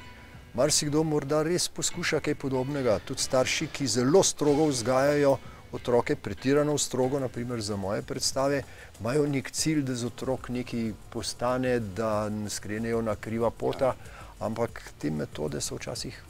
marsikdo 0.53 1.03
morda 1.03 1.41
res 1.43 1.65
poskuša 1.69 2.19
kaj 2.21 2.35
podobnega. 2.37 2.99
Tudi 3.05 3.25
starši, 3.25 3.69
ki 3.73 3.87
zelo 3.87 4.21
strogo 4.23 4.67
vzgajajo 4.69 5.37
otroke, 5.71 6.15
pretirano 6.15 6.77
strogo, 6.77 7.19
naprimer 7.19 7.61
za 7.61 7.75
moje 7.75 8.01
predstave, 8.01 8.63
imajo 8.99 9.25
nek 9.27 9.51
cilj, 9.51 9.81
da 9.81 9.95
z 9.95 10.05
otrok 10.05 10.49
nekaj 10.49 10.93
postane, 11.09 11.79
da 11.79 12.29
ne 12.29 12.49
skrenejo 12.49 13.01
na 13.01 13.15
kriva 13.15 13.49
pota, 13.49 13.95
ampak 14.39 14.81
te 15.01 15.11
metode 15.11 15.61
so 15.61 15.75
včasih 15.75 16.23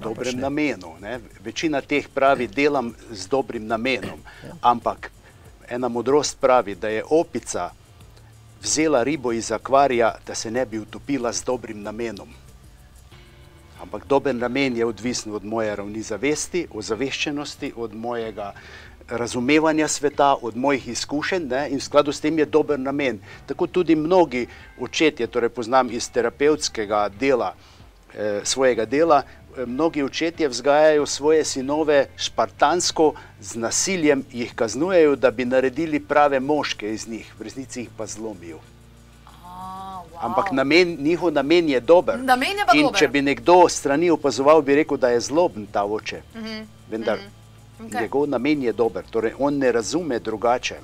dobrem 0.00 0.16
napačne. 0.16 0.40
namenu. 0.40 0.94
Ne? 1.00 1.20
Večina 1.44 1.80
teh 1.80 2.08
pravi, 2.08 2.48
delam 2.48 2.94
z 3.10 3.28
dobrim 3.28 3.66
namenom. 3.66 4.20
Ampak 4.60 5.10
ena 5.68 5.88
modrost 5.88 6.40
pravi, 6.40 6.74
da 6.74 6.88
je 6.88 7.04
opica 7.04 7.70
vzela 8.62 9.02
ribo 9.02 9.32
iz 9.32 9.52
akvarija, 9.52 10.14
da 10.26 10.34
se 10.34 10.50
ne 10.50 10.66
bi 10.66 10.78
utopila 10.78 11.32
z 11.32 11.44
dobrim 11.44 11.82
namenom. 11.82 12.28
Ampak 13.82 14.06
dober 14.06 14.34
namen 14.34 14.76
je 14.76 14.86
odvisen 14.86 15.34
od 15.34 15.44
moje 15.44 15.76
ravni 15.76 16.02
zavesti, 16.02 16.66
ozaveščenosti, 16.74 17.72
od 17.76 17.94
mojega 17.94 18.52
razumevanja 19.08 19.88
sveta, 19.88 20.34
od 20.42 20.56
mojih 20.56 20.88
izkušenj 20.88 21.46
ne? 21.48 21.68
in 21.70 21.78
v 21.78 21.82
skladu 21.82 22.12
s 22.12 22.20
tem 22.20 22.38
je 22.38 22.46
dober 22.46 22.78
namen. 22.78 23.18
Tako 23.46 23.66
tudi 23.66 23.96
mnogi 23.96 24.46
očetje, 24.80 25.26
torej 25.26 25.48
poznam 25.48 25.90
iz 25.90 26.10
terapevtskega 26.10 27.08
dela, 27.08 27.54
eh, 28.14 28.40
svojega 28.44 28.84
dela, 28.84 29.22
mnogi 29.66 30.02
očetje 30.02 30.48
vzgajajo 30.48 31.06
svoje 31.06 31.44
sinove 31.44 32.06
špartansko, 32.16 33.12
z 33.40 33.56
nasiljem 33.56 34.24
jih 34.32 34.54
kaznujejo, 34.54 35.16
da 35.16 35.30
bi 35.30 35.44
naredili 35.44 36.00
prave 36.00 36.40
moške 36.40 36.92
iz 36.94 37.08
njih, 37.08 37.34
v 37.38 37.42
resnici 37.42 37.80
jih 37.80 37.88
pa 37.96 38.06
zlomijo. 38.06 38.58
Wow. 39.26 40.02
Ampak 40.20 40.52
namen, 40.52 40.96
njihov 41.00 41.32
namen 41.32 41.68
je 41.68 41.80
dober. 41.80 42.18
Namen 42.18 42.48
je 42.48 42.64
In 42.74 42.82
dober. 42.82 42.98
če 42.98 43.08
bi 43.08 43.22
nekdo 43.22 43.68
strani 43.68 44.10
opazoval, 44.10 44.62
bi 44.62 44.74
rekel, 44.74 44.96
da 44.96 45.08
je 45.08 45.20
zloben 45.20 45.66
ta 45.66 45.84
oče. 45.84 46.22
Vendar 46.90 47.18
Okej. 47.86 48.00
njegov 48.00 48.28
namen 48.28 48.62
je 48.62 48.72
dober, 48.72 49.04
torej 49.10 49.32
on 49.38 49.58
ne 49.58 49.72
razume 49.72 50.18
drugače. 50.18 50.74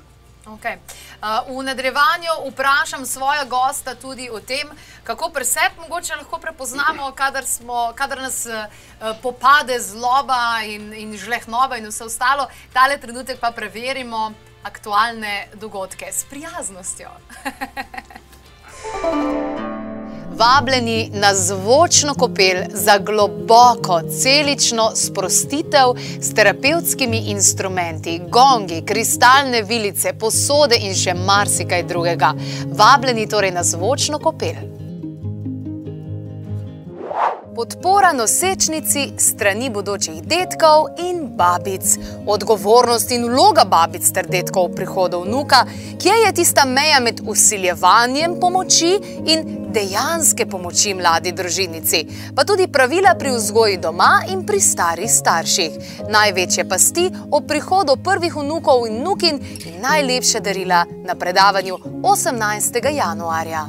Okay. 0.47 0.77
Uh, 1.21 1.59
v 1.59 1.63
nadaljevanju 1.63 2.51
vprašam 2.51 3.05
svoja 3.05 3.43
gosta 3.43 3.95
tudi 3.95 4.29
o 4.29 4.39
tem, 4.39 4.69
kako 5.03 5.29
pri 5.29 5.45
sebi 5.45 5.75
mogoče 5.81 6.15
lahko 6.15 6.39
prepoznamo, 6.39 7.11
kadar, 7.11 7.45
smo, 7.45 7.93
kadar 7.95 8.21
nas 8.21 8.45
uh, 8.45 8.65
popade 9.21 9.79
zloba 9.79 10.61
in, 10.63 10.93
in 10.93 11.17
žlehnova 11.17 11.77
in 11.77 11.87
vse 11.87 12.03
ostalo. 12.03 12.47
Tale 12.73 12.97
trenutek 12.97 13.39
pa 13.39 13.51
preverimo 13.51 14.31
aktualne 14.63 15.47
dogodke 15.53 16.11
s 16.11 16.23
prijaznostjo. 16.23 17.09
Vabljeni 20.37 21.09
na 21.13 21.33
zvočno 21.35 22.13
kopel 22.13 22.63
za 22.73 22.97
globoko 22.97 24.01
celično 24.21 24.91
sprostitev 24.95 25.95
s 26.21 26.33
terapevtskimi 26.33 27.17
instrumenti, 27.17 28.21
gongi, 28.29 28.83
kristalne 28.85 29.61
vilice, 29.61 30.13
posode 30.13 30.77
in 30.77 30.93
še 30.95 31.13
marsikaj 31.13 31.83
drugega. 31.83 32.33
Vabljeni 32.69 33.29
torej 33.29 33.51
na 33.51 33.63
zvočno 33.63 34.19
kopel. 34.19 34.76
Podpora 37.57 38.11
nosečnici 38.13 39.11
strani 39.17 39.69
bodočih 39.69 40.21
detkov 40.21 40.83
in 41.01 41.23
babic. 41.37 41.95
Odgovornost 42.27 43.11
in 43.11 43.23
vloga 43.31 43.63
babic 43.65 44.05
ter 44.13 44.27
detkov 44.29 44.67
v 44.67 44.75
prihodu 44.75 45.23
vnuka, 45.23 45.63
kje 45.97 46.19
je 46.25 46.33
tista 46.37 46.67
meja 46.69 46.99
med 47.01 47.23
usiljevanjem 47.25 48.35
pomoči 48.39 48.91
in 49.25 49.41
dejanske 49.73 50.45
pomoči 50.45 50.93
mladi 50.93 51.33
družinici, 51.33 52.03
pa 52.35 52.45
tudi 52.45 52.67
pravila 52.69 53.15
pri 53.17 53.33
vzgoji 53.33 53.81
doma 53.81 54.21
in 54.29 54.45
pri 54.45 54.61
starih 54.61 55.09
starših. 55.09 55.81
Največje 56.13 56.69
pasti 56.69 57.09
o 57.31 57.41
prihodu 57.41 57.97
prvih 57.97 58.37
vnukov 58.37 58.85
in 58.85 59.01
vnukin 59.01 59.41
in 59.65 59.81
najlepše 59.81 60.45
darila 60.45 60.85
na 61.09 61.15
predavanju 61.15 61.81
18. 62.05 62.85
januarja. 62.93 63.65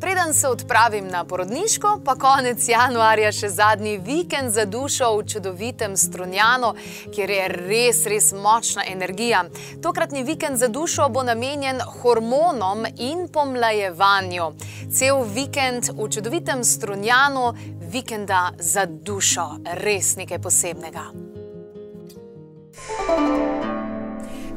Preden 0.00 0.34
se 0.34 0.48
odpravim 0.48 1.08
na 1.08 1.24
porodniško, 1.24 2.00
pa 2.04 2.14
konec 2.14 2.68
januarja 2.68 3.32
še 3.32 3.48
zadnji 3.48 3.96
vikend 3.98 4.52
za 4.54 4.64
dušo 4.64 5.08
v 5.16 5.24
čudovitem 5.26 5.96
Strunjanu, 5.96 6.74
kjer 7.14 7.30
je 7.30 7.48
res, 7.48 8.04
res 8.06 8.32
močna 8.32 8.84
energija. 8.86 9.44
Tokratni 9.82 10.22
vikend 10.22 10.58
za 10.58 10.68
dušo 10.68 11.08
bo 11.08 11.22
namenjen 11.26 11.80
hormonom 12.02 12.86
in 12.96 13.26
pomlajevanju. 13.32 14.52
Cel 14.92 15.24
vikend 15.34 15.90
v 15.96 16.08
čudovitem 16.10 16.64
Strunjanu, 16.64 17.52
vikenda 17.90 18.52
za 18.58 18.86
dušo, 18.86 19.48
res 19.82 20.14
nekaj 20.16 20.38
posebnega. 20.38 21.10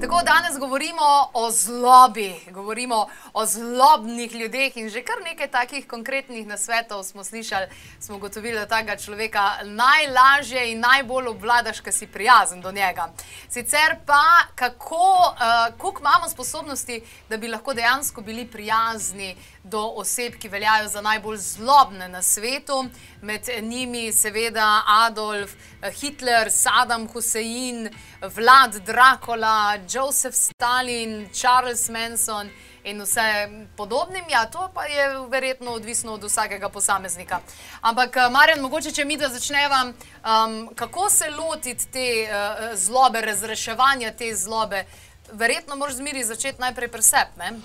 Tako 0.01 0.21
danes 0.25 0.59
govorimo 0.59 1.29
o 1.33 1.51
zlobi, 1.51 2.35
govorimo 2.51 3.07
o 3.33 3.45
zlobnih 3.45 4.35
ljudeh 4.35 4.77
in 4.77 4.89
že 4.89 5.03
kar 5.03 5.15
nekaj 5.23 5.47
takih 5.47 5.87
konkretnih 5.87 6.47
nasvetov 6.47 7.03
smo 7.03 7.23
slišali. 7.23 7.67
Smo 7.99 8.15
ugotovili, 8.15 8.59
da 8.59 8.65
tega 8.65 8.95
človeka 8.97 9.51
najlažje 9.63 10.71
in 10.71 10.79
najbolj 10.79 11.27
obvladaš, 11.27 11.79
ker 11.79 11.93
si 11.93 12.07
prijazen 12.07 12.61
do 12.61 12.71
njega. 12.71 13.11
Sicer 13.49 13.95
pa, 14.05 14.23
kako, 14.55 14.95
uh, 14.97 15.77
koliko 15.77 15.99
imamo 15.99 16.29
sposobnosti, 16.29 17.01
da 17.29 17.37
bi 17.37 17.47
lahko 17.47 17.73
dejansko 17.73 18.21
bili 18.21 18.47
prijazni 18.47 19.35
do 19.63 19.81
oseb, 19.95 20.35
ki 20.39 20.49
veljajo 20.49 20.87
za 20.87 21.01
najbolj 21.01 21.37
zlobne 21.37 22.07
na 22.07 22.21
svetu. 22.21 22.85
Med 23.21 23.49
njimi 23.61 24.13
seveda 24.13 24.81
Adolf 24.87 25.51
Hitler, 25.99 26.51
Saddam 26.51 27.07
Hussein, 27.07 27.89
Vlad 28.21 28.75
Dracula, 28.85 29.77
Joseph 29.93 30.35
Stalin, 30.35 31.29
Charles 31.33 31.89
Manson 31.89 32.49
in 32.83 33.01
vse 33.01 33.49
podobnim. 33.77 34.23
Ja, 34.29 34.45
to 34.45 34.71
pa 34.73 34.85
je 34.85 35.19
verjetno 35.29 35.71
odvisno 35.71 36.13
od 36.13 36.23
vsakega 36.23 36.69
posameznika. 36.69 37.39
Ampak, 37.81 38.17
eh, 38.17 38.29
Marjan, 38.29 38.59
mogoče, 38.59 38.91
če 38.91 39.05
mi 39.05 39.17
da 39.17 39.29
začneva, 39.29 39.83
um, 39.85 40.69
kako 40.75 41.09
se 41.09 41.29
lotiti 41.29 41.87
te 41.91 42.07
uh, 42.23 42.77
zlobe, 42.77 43.21
razreševanja 43.21 44.11
te 44.11 44.35
zlobe? 44.35 44.85
Verjetno 45.31 45.75
moraš 45.75 45.95
zmeri 45.95 46.23
začeti 46.23 46.61
najprej 46.61 46.87
pri 46.87 47.01
sebi. 47.01 47.61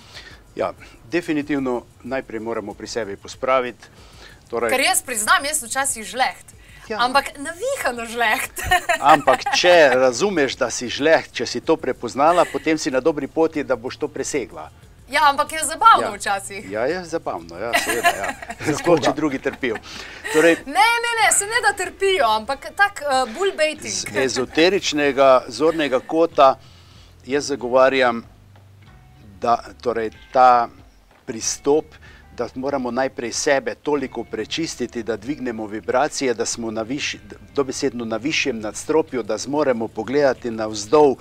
Ja, 0.56 0.72
definitivno 1.10 1.82
najprej 2.02 2.40
moramo 2.40 2.74
pri 2.74 2.86
sebi 2.86 3.16
pospraviti. 3.16 3.88
Torej, 4.50 4.70
Ker 4.70 4.80
jaz 4.80 5.02
priznam, 5.02 5.44
jaz 5.44 5.62
včasih 5.62 6.04
žleht. 6.06 6.54
Ja. 6.88 7.00
Ampak 7.02 7.34
navihano 7.38 8.06
žleht. 8.06 8.62
Ampak, 9.14 9.42
če 9.58 9.90
razumeš, 9.94 10.54
da 10.56 10.70
si 10.70 10.86
žleht, 10.88 11.32
če 11.34 11.46
si 11.46 11.60
to 11.60 11.76
prepoznala, 11.76 12.44
potem 12.46 12.78
si 12.78 12.90
na 12.94 13.00
dobri 13.02 13.26
poti, 13.26 13.64
da 13.66 13.76
boš 13.76 13.96
to 13.98 14.08
presegla. 14.08 14.70
ja, 15.10 15.28
ampak 15.30 15.52
je 15.52 15.64
zabavno 15.64 16.14
včasih. 16.14 16.70
Ja, 16.70 16.86
je 16.86 17.04
zabavno, 17.04 17.58
ja, 17.58 17.72
seveda. 17.78 18.14
Ja. 18.16 18.28
Sploh, 18.78 19.02
če 19.02 19.12
drugi 19.14 19.38
trpijo. 19.38 19.76
Torej, 20.32 20.56
Ne, 20.66 20.88
ne, 21.04 21.12
ne, 21.22 21.32
se 21.32 21.46
ne 21.46 21.60
da 21.62 21.74
trpijo, 21.74 22.26
ampak 22.26 22.70
tak 22.76 23.02
uh, 23.02 23.26
bull 23.34 23.50
z 23.52 23.56
baiting. 23.56 24.16
ezoteričnega 24.24 25.44
zornega 25.48 26.00
kota 26.00 26.54
jaz 27.26 27.50
zagovarjam, 27.50 28.22
da 29.40 29.58
torej, 29.80 30.10
ta 30.32 30.68
pristop, 31.26 31.84
da 32.36 32.48
moramo 32.54 32.90
najprej 32.90 33.32
sebe 33.32 33.74
toliko 33.74 34.24
prečistiti, 34.24 35.02
da 35.02 35.16
dvignemo 35.16 35.66
vibracije, 35.66 36.34
da 36.34 36.44
smo 36.46 36.70
na 36.70 36.82
višji, 36.82 37.20
dobesedno 37.54 38.04
na 38.04 38.16
višjem 38.16 38.60
nadstropju, 38.60 39.22
da 39.22 39.38
zmoremo 39.38 39.88
pogledati 39.88 40.50
navzdol 40.50 41.16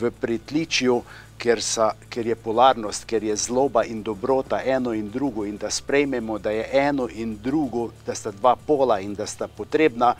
v 0.00 0.10
pritličju, 0.10 1.02
ker, 1.38 1.62
sa, 1.62 1.92
ker 2.08 2.26
je 2.26 2.36
polarnost, 2.36 3.04
ker 3.04 3.24
je 3.24 3.36
zloba 3.36 3.84
in 3.84 4.02
dobrota 4.02 4.60
eno 4.64 4.92
in 4.92 5.10
drugo 5.10 5.44
in 5.44 5.56
da 5.56 5.70
sprejmemo, 5.70 6.38
da 6.38 6.50
je 6.50 6.68
eno 6.72 7.08
in 7.08 7.38
drugo, 7.42 7.90
da 8.06 8.14
sta 8.14 8.30
dva 8.30 8.56
pola 8.56 9.00
in 9.00 9.14
da 9.14 9.26
sta 9.26 9.48
potrebna 9.48 10.14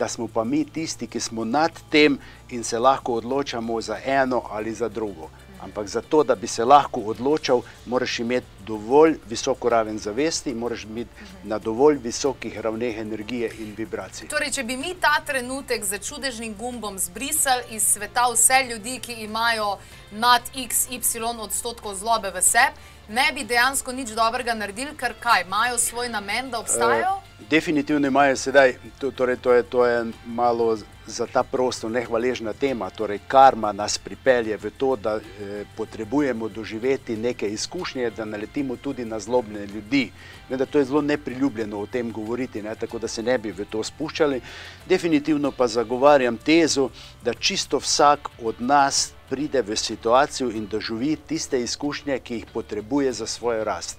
da 0.00 0.08
smo 0.08 0.28
pa 0.28 0.44
mi 0.44 0.64
tisti, 0.64 1.06
ki 1.06 1.20
smo 1.20 1.44
nad 1.44 1.70
tem 1.90 2.18
in 2.50 2.64
se 2.64 2.78
lahko 2.78 3.14
odločamo 3.14 3.80
za 3.80 3.98
eno 4.04 4.42
ali 4.50 4.74
za 4.74 4.88
drugo. 4.88 5.28
Ampak 5.62 5.88
za 5.88 6.00
to, 6.00 6.22
da 6.24 6.34
bi 6.34 6.46
se 6.46 6.64
lahko 6.64 7.00
odločal, 7.00 7.62
moraš 7.86 8.18
imeti 8.18 8.46
dovolj 8.66 9.16
visoko 9.28 9.68
raven 9.68 9.98
zavesti, 9.98 10.54
moraš 10.54 10.86
biti 10.86 11.10
na 11.44 11.58
dovolj 11.58 11.98
visokih 12.02 12.58
ravneh 12.58 12.98
energije 12.98 13.50
in 13.58 13.74
vibracij. 13.76 14.28
Torej, 14.28 14.50
če 14.50 14.64
bi 14.64 14.76
mi 14.76 14.94
ta 15.00 15.20
trenutek 15.26 15.84
za 15.84 15.98
čudežnim 15.98 16.54
gumbom 16.54 16.98
zbrisali 16.98 17.62
iz 17.70 17.82
sveta 17.82 18.28
vse 18.32 18.62
ljudi, 18.70 19.00
ki 19.00 19.12
imajo 19.12 19.76
nad 20.10 20.42
XY 20.54 21.40
odstotkov 21.40 21.94
zlobe 21.94 22.30
v 22.30 22.42
sebi, 22.42 22.74
ne 23.10 23.32
bi 23.34 23.44
dejansko 23.44 23.92
nič 23.92 24.14
dobrega 24.14 24.54
naredili, 24.54 24.94
ker 24.96 25.14
kaj, 25.20 25.42
imajo 25.42 25.78
svoj 25.78 26.08
namen, 26.08 26.50
da 26.50 26.58
obstajajo? 26.58 27.18
Eh, 27.18 27.44
Definitivno 27.50 28.06
imajo 28.08 28.36
sedaj, 28.36 28.76
to, 28.98 29.10
torej, 29.10 29.36
to, 29.36 29.52
je, 29.52 29.62
to 29.62 29.86
je 29.86 30.04
malo 30.26 30.76
za 31.06 31.26
ta 31.26 31.42
prostor 31.42 31.90
nehvaležna 31.90 32.52
tema. 32.52 32.90
Torej, 32.90 33.18
karma 33.28 33.72
nas 33.72 33.98
pripelje 33.98 34.56
v 34.56 34.70
to, 34.70 34.96
da 34.96 35.16
eh, 35.16 35.64
potrebujemo 35.76 36.48
doživeti 36.48 37.16
neke 37.16 37.48
izkušnje, 37.48 38.10
da 38.10 38.24
naletimo 38.24 38.76
tudi 38.76 39.04
na 39.04 39.18
zlobne 39.20 39.66
ljudi. 39.66 40.12
Vem, 40.48 40.58
da 40.58 40.66
to 40.66 40.78
je 40.78 40.84
zelo 40.84 41.02
nepriljubljeno 41.02 41.80
o 41.80 41.86
tem 41.86 42.12
govoriti, 42.12 42.62
ne, 42.62 42.74
tako 42.74 42.98
da 42.98 43.08
se 43.08 43.22
ne 43.22 43.38
bi 43.38 43.52
v 43.52 43.64
to 43.70 43.82
spuščali. 43.84 44.40
Definitivno 44.88 45.50
pa 45.50 45.66
zagovarjam 45.66 46.36
tezo, 46.36 46.90
da 47.22 47.34
čisto 47.34 47.78
vsak 47.78 48.28
od 48.42 48.62
nas 48.62 49.12
pride 49.30 49.62
v 49.62 49.76
situacijo 49.76 50.50
in 50.50 50.66
doživi 50.66 51.16
tiste 51.16 51.60
izkušnje, 51.60 52.18
ki 52.18 52.34
jih 52.34 52.46
potrebuje 52.54 53.12
za 53.12 53.26
svojo 53.26 53.64
rast. 53.64 53.98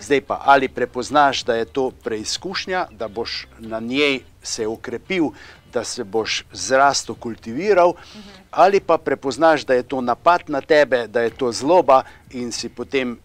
Zdaj 0.00 0.20
pa 0.20 0.40
ali 0.44 0.68
prepoznaš, 0.68 1.44
da 1.44 1.54
je 1.54 1.64
to 1.64 1.90
preizkušnja, 1.90 2.86
da 2.90 3.08
boš 3.08 3.46
na 3.58 3.80
njej 3.80 4.20
se 4.42 4.66
ukrepil, 4.66 5.30
da 5.72 5.84
se 5.84 6.04
boš 6.04 6.44
zrasto 6.52 7.14
kultiviral, 7.14 7.94
ali 8.50 8.80
pa 8.80 8.98
prepoznaš, 8.98 9.64
da 9.64 9.74
je 9.74 9.82
to 9.82 10.00
napad 10.00 10.42
na 10.46 10.60
tebe, 10.60 11.06
da 11.06 11.20
je 11.20 11.30
to 11.30 11.52
zloba 11.52 12.02
in 12.30 12.52
si 12.52 12.68
potem 12.68 13.18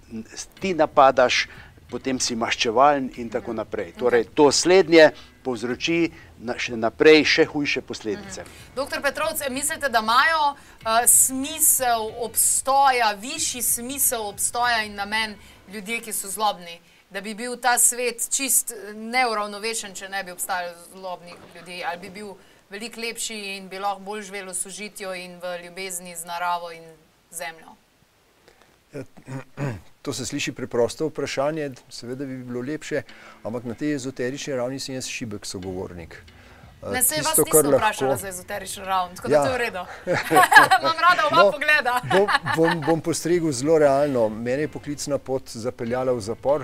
ti 0.59 0.73
napadaš, 0.73 1.47
potem 1.89 2.19
si 2.19 2.35
maščevalen 2.35 3.11
in 3.21 3.29
tako 3.29 3.53
naprej. 3.53 3.93
Torej, 3.99 4.27
to 4.35 4.51
slednje 4.51 5.11
povzroči 5.43 6.11
na, 6.43 6.57
še 6.59 6.75
naprej 6.75 7.23
še 7.25 7.45
hujše 7.47 7.81
posledice. 7.87 8.43
Doktor 8.75 9.01
Petrovc, 9.01 9.41
mislite, 9.49 9.89
da 9.89 10.03
imajo 10.03 10.51
uh, 10.51 11.05
smisel 11.07 12.11
obstoja, 12.27 13.13
višji 13.21 13.63
smisel 13.63 14.27
obstoja 14.27 14.83
in 14.83 14.99
namen 14.99 15.37
ljudje, 15.71 16.01
ki 16.07 16.13
so 16.13 16.31
zlobni? 16.31 16.79
Da 17.09 17.21
bi 17.23 17.31
bil 17.39 17.55
ta 17.63 17.77
svet 17.79 18.27
čist 18.35 18.73
eh, 18.75 18.91
neuravnovešen, 18.91 19.95
če 19.95 20.09
ne 20.11 20.25
bi 20.27 20.33
obstajalo 20.35 20.75
zlobnih 20.91 21.35
ljudi, 21.55 21.79
ali 21.87 22.01
bi 22.03 22.09
bil 22.19 22.33
veliko 22.69 22.99
lepši 22.99 23.37
in 23.55 23.69
bi 23.71 23.79
lahko 23.79 24.03
bolj 24.03 24.27
živelo 24.27 24.51
v 24.51 24.59
sožitju 24.59 25.13
in 25.15 25.39
v 25.39 25.53
ljubezni 25.63 26.15
z 26.15 26.27
naravo 26.27 26.71
in 26.75 26.83
zemljo. 27.31 27.77
To 30.07 30.13
se 30.13 30.23
sliši 30.23 30.51
preprosto 30.53 31.07
vprašanje, 31.07 31.65
seveda 31.89 32.23
bi 32.25 32.37
bilo 32.39 32.61
lepše, 32.63 33.01
ampak 33.43 33.63
na 33.65 33.73
tej 33.75 33.95
ezoterični 33.95 34.55
ravni 34.55 34.79
sem 34.79 34.95
jaz 34.95 35.05
šibek 35.05 35.43
sogovornik. 35.45 36.15
Eh, 36.79 36.91
Ne 36.91 37.01
se 37.03 37.15
vas 37.17 37.27
tisto, 37.27 37.43
kar 37.45 37.65
nisem 37.65 37.73
vprašala 37.73 38.11
lahko- 38.11 38.21
za 38.21 38.27
ezoteričen 38.29 38.85
ravn, 38.85 39.15
tako 39.15 39.27
da 39.27 39.33
Ja. 39.33 39.41
to 39.41 39.47
je 39.47 39.53
v 39.53 39.59
redu. 39.59 39.83
Imam 40.79 40.95
rada 41.01 41.27
oba 41.27 41.35
No, 41.37 41.51
pogleda. 41.51 42.01
bom, 42.09 42.27
bom, 42.55 42.81
bom 42.81 43.01
postregel 43.01 43.51
zelo 43.51 43.77
realno. 43.77 44.29
Mene 44.29 44.61
je 44.61 44.67
poklicna 44.69 45.17
pot 45.19 45.43
zapeljala 45.49 46.13
v 46.13 46.21
zapor 46.21 46.63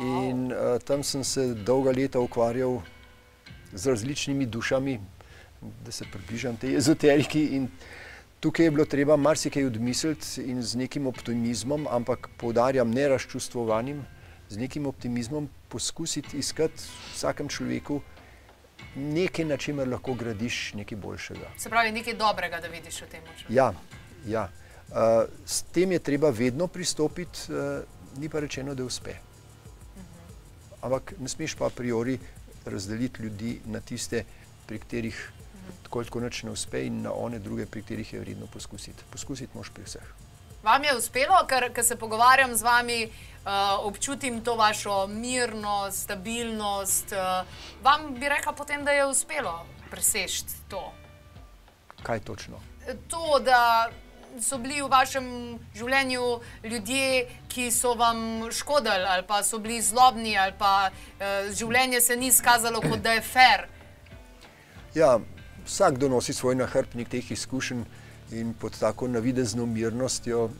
in 0.00 0.46
uh, 0.48 0.58
tam 0.80 1.02
sem 1.04 1.24
se 1.24 1.46
dolga 1.54 1.90
leta 1.92 2.18
ukvarjal 2.20 2.82
z 3.72 3.86
različnimi 3.86 4.46
dušami, 4.48 4.98
da 5.78 5.92
se 5.92 6.04
približam 6.06 6.56
tej 6.56 6.74
ezoteriki. 6.76 7.46
In 7.52 7.68
tukaj 8.40 8.66
je 8.66 8.70
bilo 8.70 8.84
treba 8.84 9.16
marsikaj 9.16 9.66
odmisliti 9.66 10.42
in 10.42 10.62
z 10.62 10.78
nekim 10.78 11.06
optimizmom, 11.06 11.86
ampak 11.90 12.28
poudarjam 12.36 12.90
ne 12.90 13.08
razčustvovanim, 13.08 14.04
z 14.48 14.56
nekim 14.56 14.86
optimizmom 14.86 15.48
poskusiti 15.68 16.38
iskati 16.38 16.82
v 16.82 17.14
vsakem 17.14 17.48
človeku 17.48 18.00
nekaj, 18.96 19.44
na 19.44 19.56
čemer 19.56 19.88
lahko 19.88 20.14
gradiš 20.14 20.74
nekaj 20.74 20.98
boljšega. 20.98 21.50
Se 21.58 21.70
pravi, 21.70 21.92
nekaj 21.92 22.14
dobrega, 22.14 22.60
da 22.60 22.68
vidiš 22.68 23.02
v 23.02 23.08
tem. 23.10 23.22
Ja, 23.48 23.72
ja. 24.26 24.48
Uh, 24.88 25.28
s 25.44 25.62
tem 25.62 25.92
je 25.92 25.98
treba 25.98 26.30
vedno 26.30 26.66
pristopiti, 26.66 27.52
uh, 27.52 27.82
ni 28.18 28.28
pa 28.28 28.40
rečeno, 28.40 28.74
da 28.74 28.84
uspe. 28.84 29.14
Ampak 30.80 31.12
ne 31.18 31.28
smeš 31.28 31.54
pa 31.54 31.66
a 31.66 31.70
priori 31.70 32.18
razdeliti 32.64 33.22
ljudi 33.22 33.60
na 33.66 33.80
tiste, 33.80 34.24
pri 34.66 34.78
katerih 34.78 35.32
tako 35.82 35.98
ali 35.98 36.06
tako 36.06 36.20
nič 36.20 36.42
ne 36.42 36.50
uspe, 36.50 36.86
in 36.86 37.02
na 37.02 37.12
one 37.12 37.38
druge, 37.38 37.66
pri 37.66 37.82
katerih 37.82 38.12
je 38.12 38.20
vredno 38.20 38.46
poskusiti. 38.46 39.04
Poskusiti 39.10 39.56
moš 39.58 39.70
pri 39.74 39.84
vseh. 39.84 40.08
Vam 40.62 40.84
je 40.84 40.96
uspelo, 40.96 41.38
ker 41.46 41.70
ko 41.74 41.82
se 41.82 41.96
pogovarjam 41.96 42.56
z 42.56 42.62
vami, 42.62 42.98
uh, 43.06 43.86
občutim 43.86 44.40
to 44.44 44.56
vašo 44.56 45.06
mirnost, 45.06 46.02
stabilnost. 46.02 47.12
Uh, 47.12 47.46
vam 47.82 48.14
bi 48.14 48.28
rekla 48.28 48.52
potem, 48.52 48.84
da 48.84 48.90
je 48.90 49.06
uspelo 49.06 49.66
preseči 49.90 50.44
to. 50.68 50.92
Kaj 52.02 52.20
točno? 52.20 52.60
To, 53.08 53.38
da 53.38 53.90
so 54.40 54.58
bili 54.58 54.82
v 54.82 54.88
vašem 54.90 55.26
življenju 55.74 56.26
ljudje, 56.64 57.26
ki 57.48 57.70
so 57.70 57.94
vam 57.94 58.50
škodili, 58.52 59.06
ali 59.08 59.26
pa 59.26 59.42
so 59.42 59.58
bili 59.58 59.80
zlobni, 59.82 60.36
ali 60.38 60.52
pa 60.58 60.90
uh, 60.90 61.50
življenje 61.54 62.00
se 62.00 62.16
ni 62.16 62.28
izkazalo 62.28 62.80
kot 62.80 63.00
da 63.02 63.16
je 63.16 63.22
fair. 63.22 63.66
Ja, 64.94 65.18
vsak 65.68 65.98
donosi 65.98 66.32
svoj 66.32 66.54
nahrbtnik 66.54 67.08
teh 67.08 67.32
izkušenj 67.32 67.82
in 68.30 68.54
pod 68.54 68.78
tako 68.78 69.08
navidezno 69.08 69.66
mirnostjo 69.66 70.50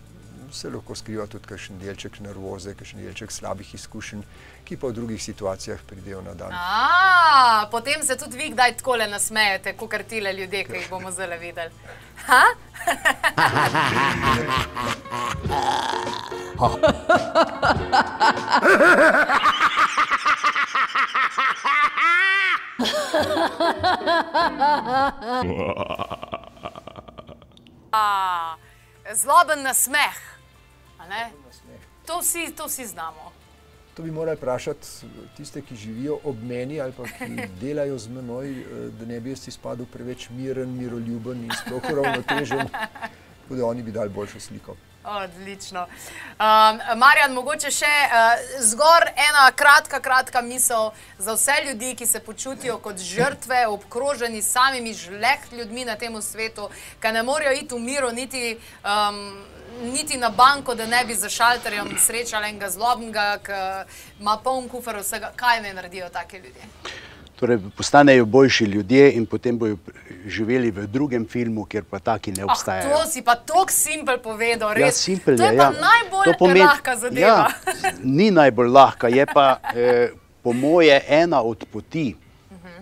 se 0.53 0.71
lahko 0.71 0.95
skriva 0.95 1.27
tudi 1.27 1.47
kakšen 1.49 1.79
delček 1.79 2.21
nervoze, 2.21 2.75
kakšen 2.75 3.01
delček 3.05 3.33
slabih 3.33 3.75
izkušenj, 3.75 4.23
ki 4.65 4.77
pa 4.77 4.87
v 4.89 4.93
drugih 4.97 5.23
situacijah 5.23 5.79
pridejo 5.87 6.23
na 6.23 6.35
dan. 6.35 6.53
A, 6.53 7.69
potem 7.71 8.03
se 8.05 8.17
tudi 8.17 8.37
vi 8.37 8.51
kdaj 8.53 8.77
tako 8.81 8.97
le 8.97 9.07
nasmejete, 9.09 9.73
kot 9.77 9.95
tile 10.09 10.33
ljudje, 10.33 10.65
ki 10.65 10.73
jih 10.73 10.91
bomo 10.91 11.11
zdaj 11.11 11.39
videli. 11.39 11.71
Ha? 12.27 12.45
A, 27.93 28.57
zloben 29.15 29.63
nasmeh. 29.63 30.17
To 32.07 32.21
vsi, 32.21 32.53
to 32.57 32.67
vsi 32.67 32.87
znamo. 32.87 33.33
To 33.95 34.03
bi 34.03 34.11
morali 34.11 34.37
vprašati 34.37 34.87
tiste, 35.37 35.63
ki 35.63 35.77
živijo 35.77 36.19
ob 36.25 36.43
meni 36.43 36.81
ali 36.81 36.93
pa 36.93 37.03
ki 37.03 37.49
delajo 37.61 37.99
z 37.99 38.09
menoj, 38.09 38.51
eh, 38.51 38.65
da 38.99 39.07
ne 39.07 39.21
bi 39.21 39.31
jaz 39.31 39.49
izpadel 39.49 39.87
preveč 39.93 40.29
miren, 40.31 40.71
miroljuben 40.77 41.45
in 41.45 41.51
sploh 41.51 41.83
uravnotežen. 41.93 42.69
Tako 43.43 43.57
da 43.57 43.67
oni 43.67 43.83
bi 43.83 43.93
dali 43.93 44.09
boljšo 44.09 44.41
sliko. 44.41 44.77
Odlično. 45.09 45.81
Um, 45.81 46.81
Marjan, 47.01 47.33
mogoče 47.33 47.71
še 47.73 47.89
uh, 47.89 48.43
zgor 48.61 49.07
ena 49.17 49.47
kratka, 49.57 50.01
kratka 50.05 50.43
misel 50.45 50.91
za 51.19 51.33
vse 51.33 51.55
ljudi, 51.67 51.95
ki 51.97 52.07
se 52.07 52.21
počutijo 52.21 52.77
kot 52.85 53.01
žrtve, 53.01 53.67
obkroženi 53.67 54.43
samimi 54.43 54.93
žleht 54.95 55.49
ljudmi 55.53 55.85
na 55.89 55.97
tem 55.97 56.21
svetu, 56.23 56.69
ki 57.01 57.13
ne 57.17 57.23
morejo 57.23 57.57
iti 57.57 57.75
v 57.75 57.81
miru, 57.81 58.13
niti, 58.13 58.59
um, 58.85 59.23
niti 59.95 60.21
na 60.21 60.29
banko, 60.29 60.75
da 60.75 60.87
ne 60.87 61.05
bi 61.05 61.15
za 61.15 61.29
šalterjem 61.29 61.97
srečali 61.99 62.53
enega 62.53 62.69
zlobnega, 62.71 63.29
ki 63.43 63.61
ima 64.21 64.37
poln 64.45 64.69
kufer 64.69 65.01
vsega. 65.01 65.33
Kaj 65.37 65.63
ne 65.65 65.73
naredijo 65.75 66.13
take 66.13 66.45
ljudje? 66.45 66.69
Torej, 67.39 67.59
postanejo 67.71 68.25
boljši 68.27 68.65
ljudje 68.67 69.13
in 69.13 69.27
potem 69.27 69.55
bodo 69.55 69.77
živeli 70.27 70.71
v 70.73 70.87
drugem 70.89 71.27
filmu, 71.27 71.65
kjer 71.65 71.85
pa 71.85 71.99
taki 72.01 72.33
ne 72.33 72.43
Ah, 72.43 72.47
obstajajo. 72.47 72.91
to 72.91 73.07
si 73.07 73.23
pa 73.23 73.35
tako 73.37 73.67
simpel 73.69 74.19
povedal, 74.19 74.69
Ja, 74.71 74.87
res. 74.87 74.97
simpel 74.97 75.37
to 75.37 75.43
je, 75.43 75.49
je, 75.49 75.57
pa 75.57 75.65
ja. 75.65 75.71
najbolj 75.73 76.25
To 76.25 76.33
pomeni- 76.35 76.61
lahka 76.63 76.97
zadeva. 76.97 77.29
Ja, 77.29 77.47
ni 78.03 78.31
najbolj 78.33 78.69
lahka, 78.69 79.09
je 79.09 79.27
pa 79.29 79.47
eh, 79.73 80.11
po 80.43 80.53
moje 80.53 80.99
ena 81.09 81.43
od 81.43 81.65
poti, 81.67 82.17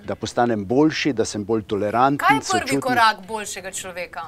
da 0.03 0.15
postanem 0.15 0.65
boljši, 0.65 1.13
da 1.13 1.25
sem 1.25 1.45
bolj 1.45 1.63
toleranten. 1.65 2.19
Kaj 2.19 2.37
je 2.37 2.41
prvi 2.43 2.47
sočuten, 2.61 2.81
korak 2.81 3.17
boljšega 3.23 3.71
človeka? 3.73 4.23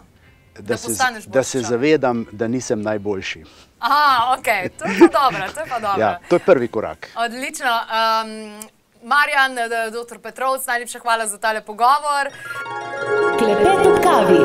Da, 0.54 0.62
da 0.64 0.76
se, 0.76 0.90
da 1.26 1.42
se 1.42 1.60
zavedam, 1.62 2.26
da 2.32 2.48
nisem 2.48 2.82
najboljši. 2.82 3.44
Aha, 3.80 4.34
ok, 4.34 4.44
to 4.74 4.84
je 4.84 4.98
pa 5.00 5.06
dobro, 5.14 5.46
to 5.48 5.60
je 5.60 5.66
pa 5.68 5.78
dobro. 5.78 6.00
Ja, 6.00 6.18
to 6.20 6.34
je 6.34 6.40
prvi 6.40 6.68
korak. 6.68 7.08
Odlično. 7.16 7.70
Um, 7.70 8.68
Marjan, 9.08 9.56
dr. 9.92 10.18
Petrovc, 10.18 10.66
najlepša 10.66 10.98
hvala 10.98 11.26
za 11.26 11.38
tale 11.38 11.60
pogovor. 11.64 12.28
Klepet 13.38 13.86
ob 13.86 14.02
kavi. 14.02 14.42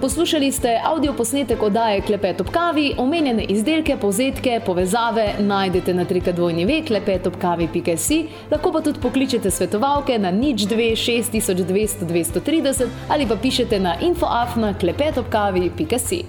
Poslušali 0.00 0.52
ste 0.52 0.80
avdio 0.84 1.12
posnetek 1.12 1.62
oddaje 1.62 2.02
Klepet 2.02 2.40
ob 2.40 2.50
kavi, 2.52 2.94
omenjene 2.98 3.44
izdelke, 3.44 3.96
povzetke, 3.96 4.60
povezave 4.66 5.34
najdete 5.40 5.94
na 5.94 6.04
trikadvojni 6.04 6.84
klepetobkavi.si, 6.86 8.20
lahko 8.50 8.72
pa 8.72 8.80
tudi 8.80 9.00
pokličete 9.00 9.50
svetovalke 9.50 10.18
na 10.18 10.30
nič 10.30 10.68
2 10.68 10.92
6200 10.92 12.04
230 12.12 12.86
ali 13.08 13.26
pa 13.26 13.36
pišete 13.36 13.80
na 13.80 13.96
infoafna 14.00 14.74
klepetobkavi.si. 14.78 16.24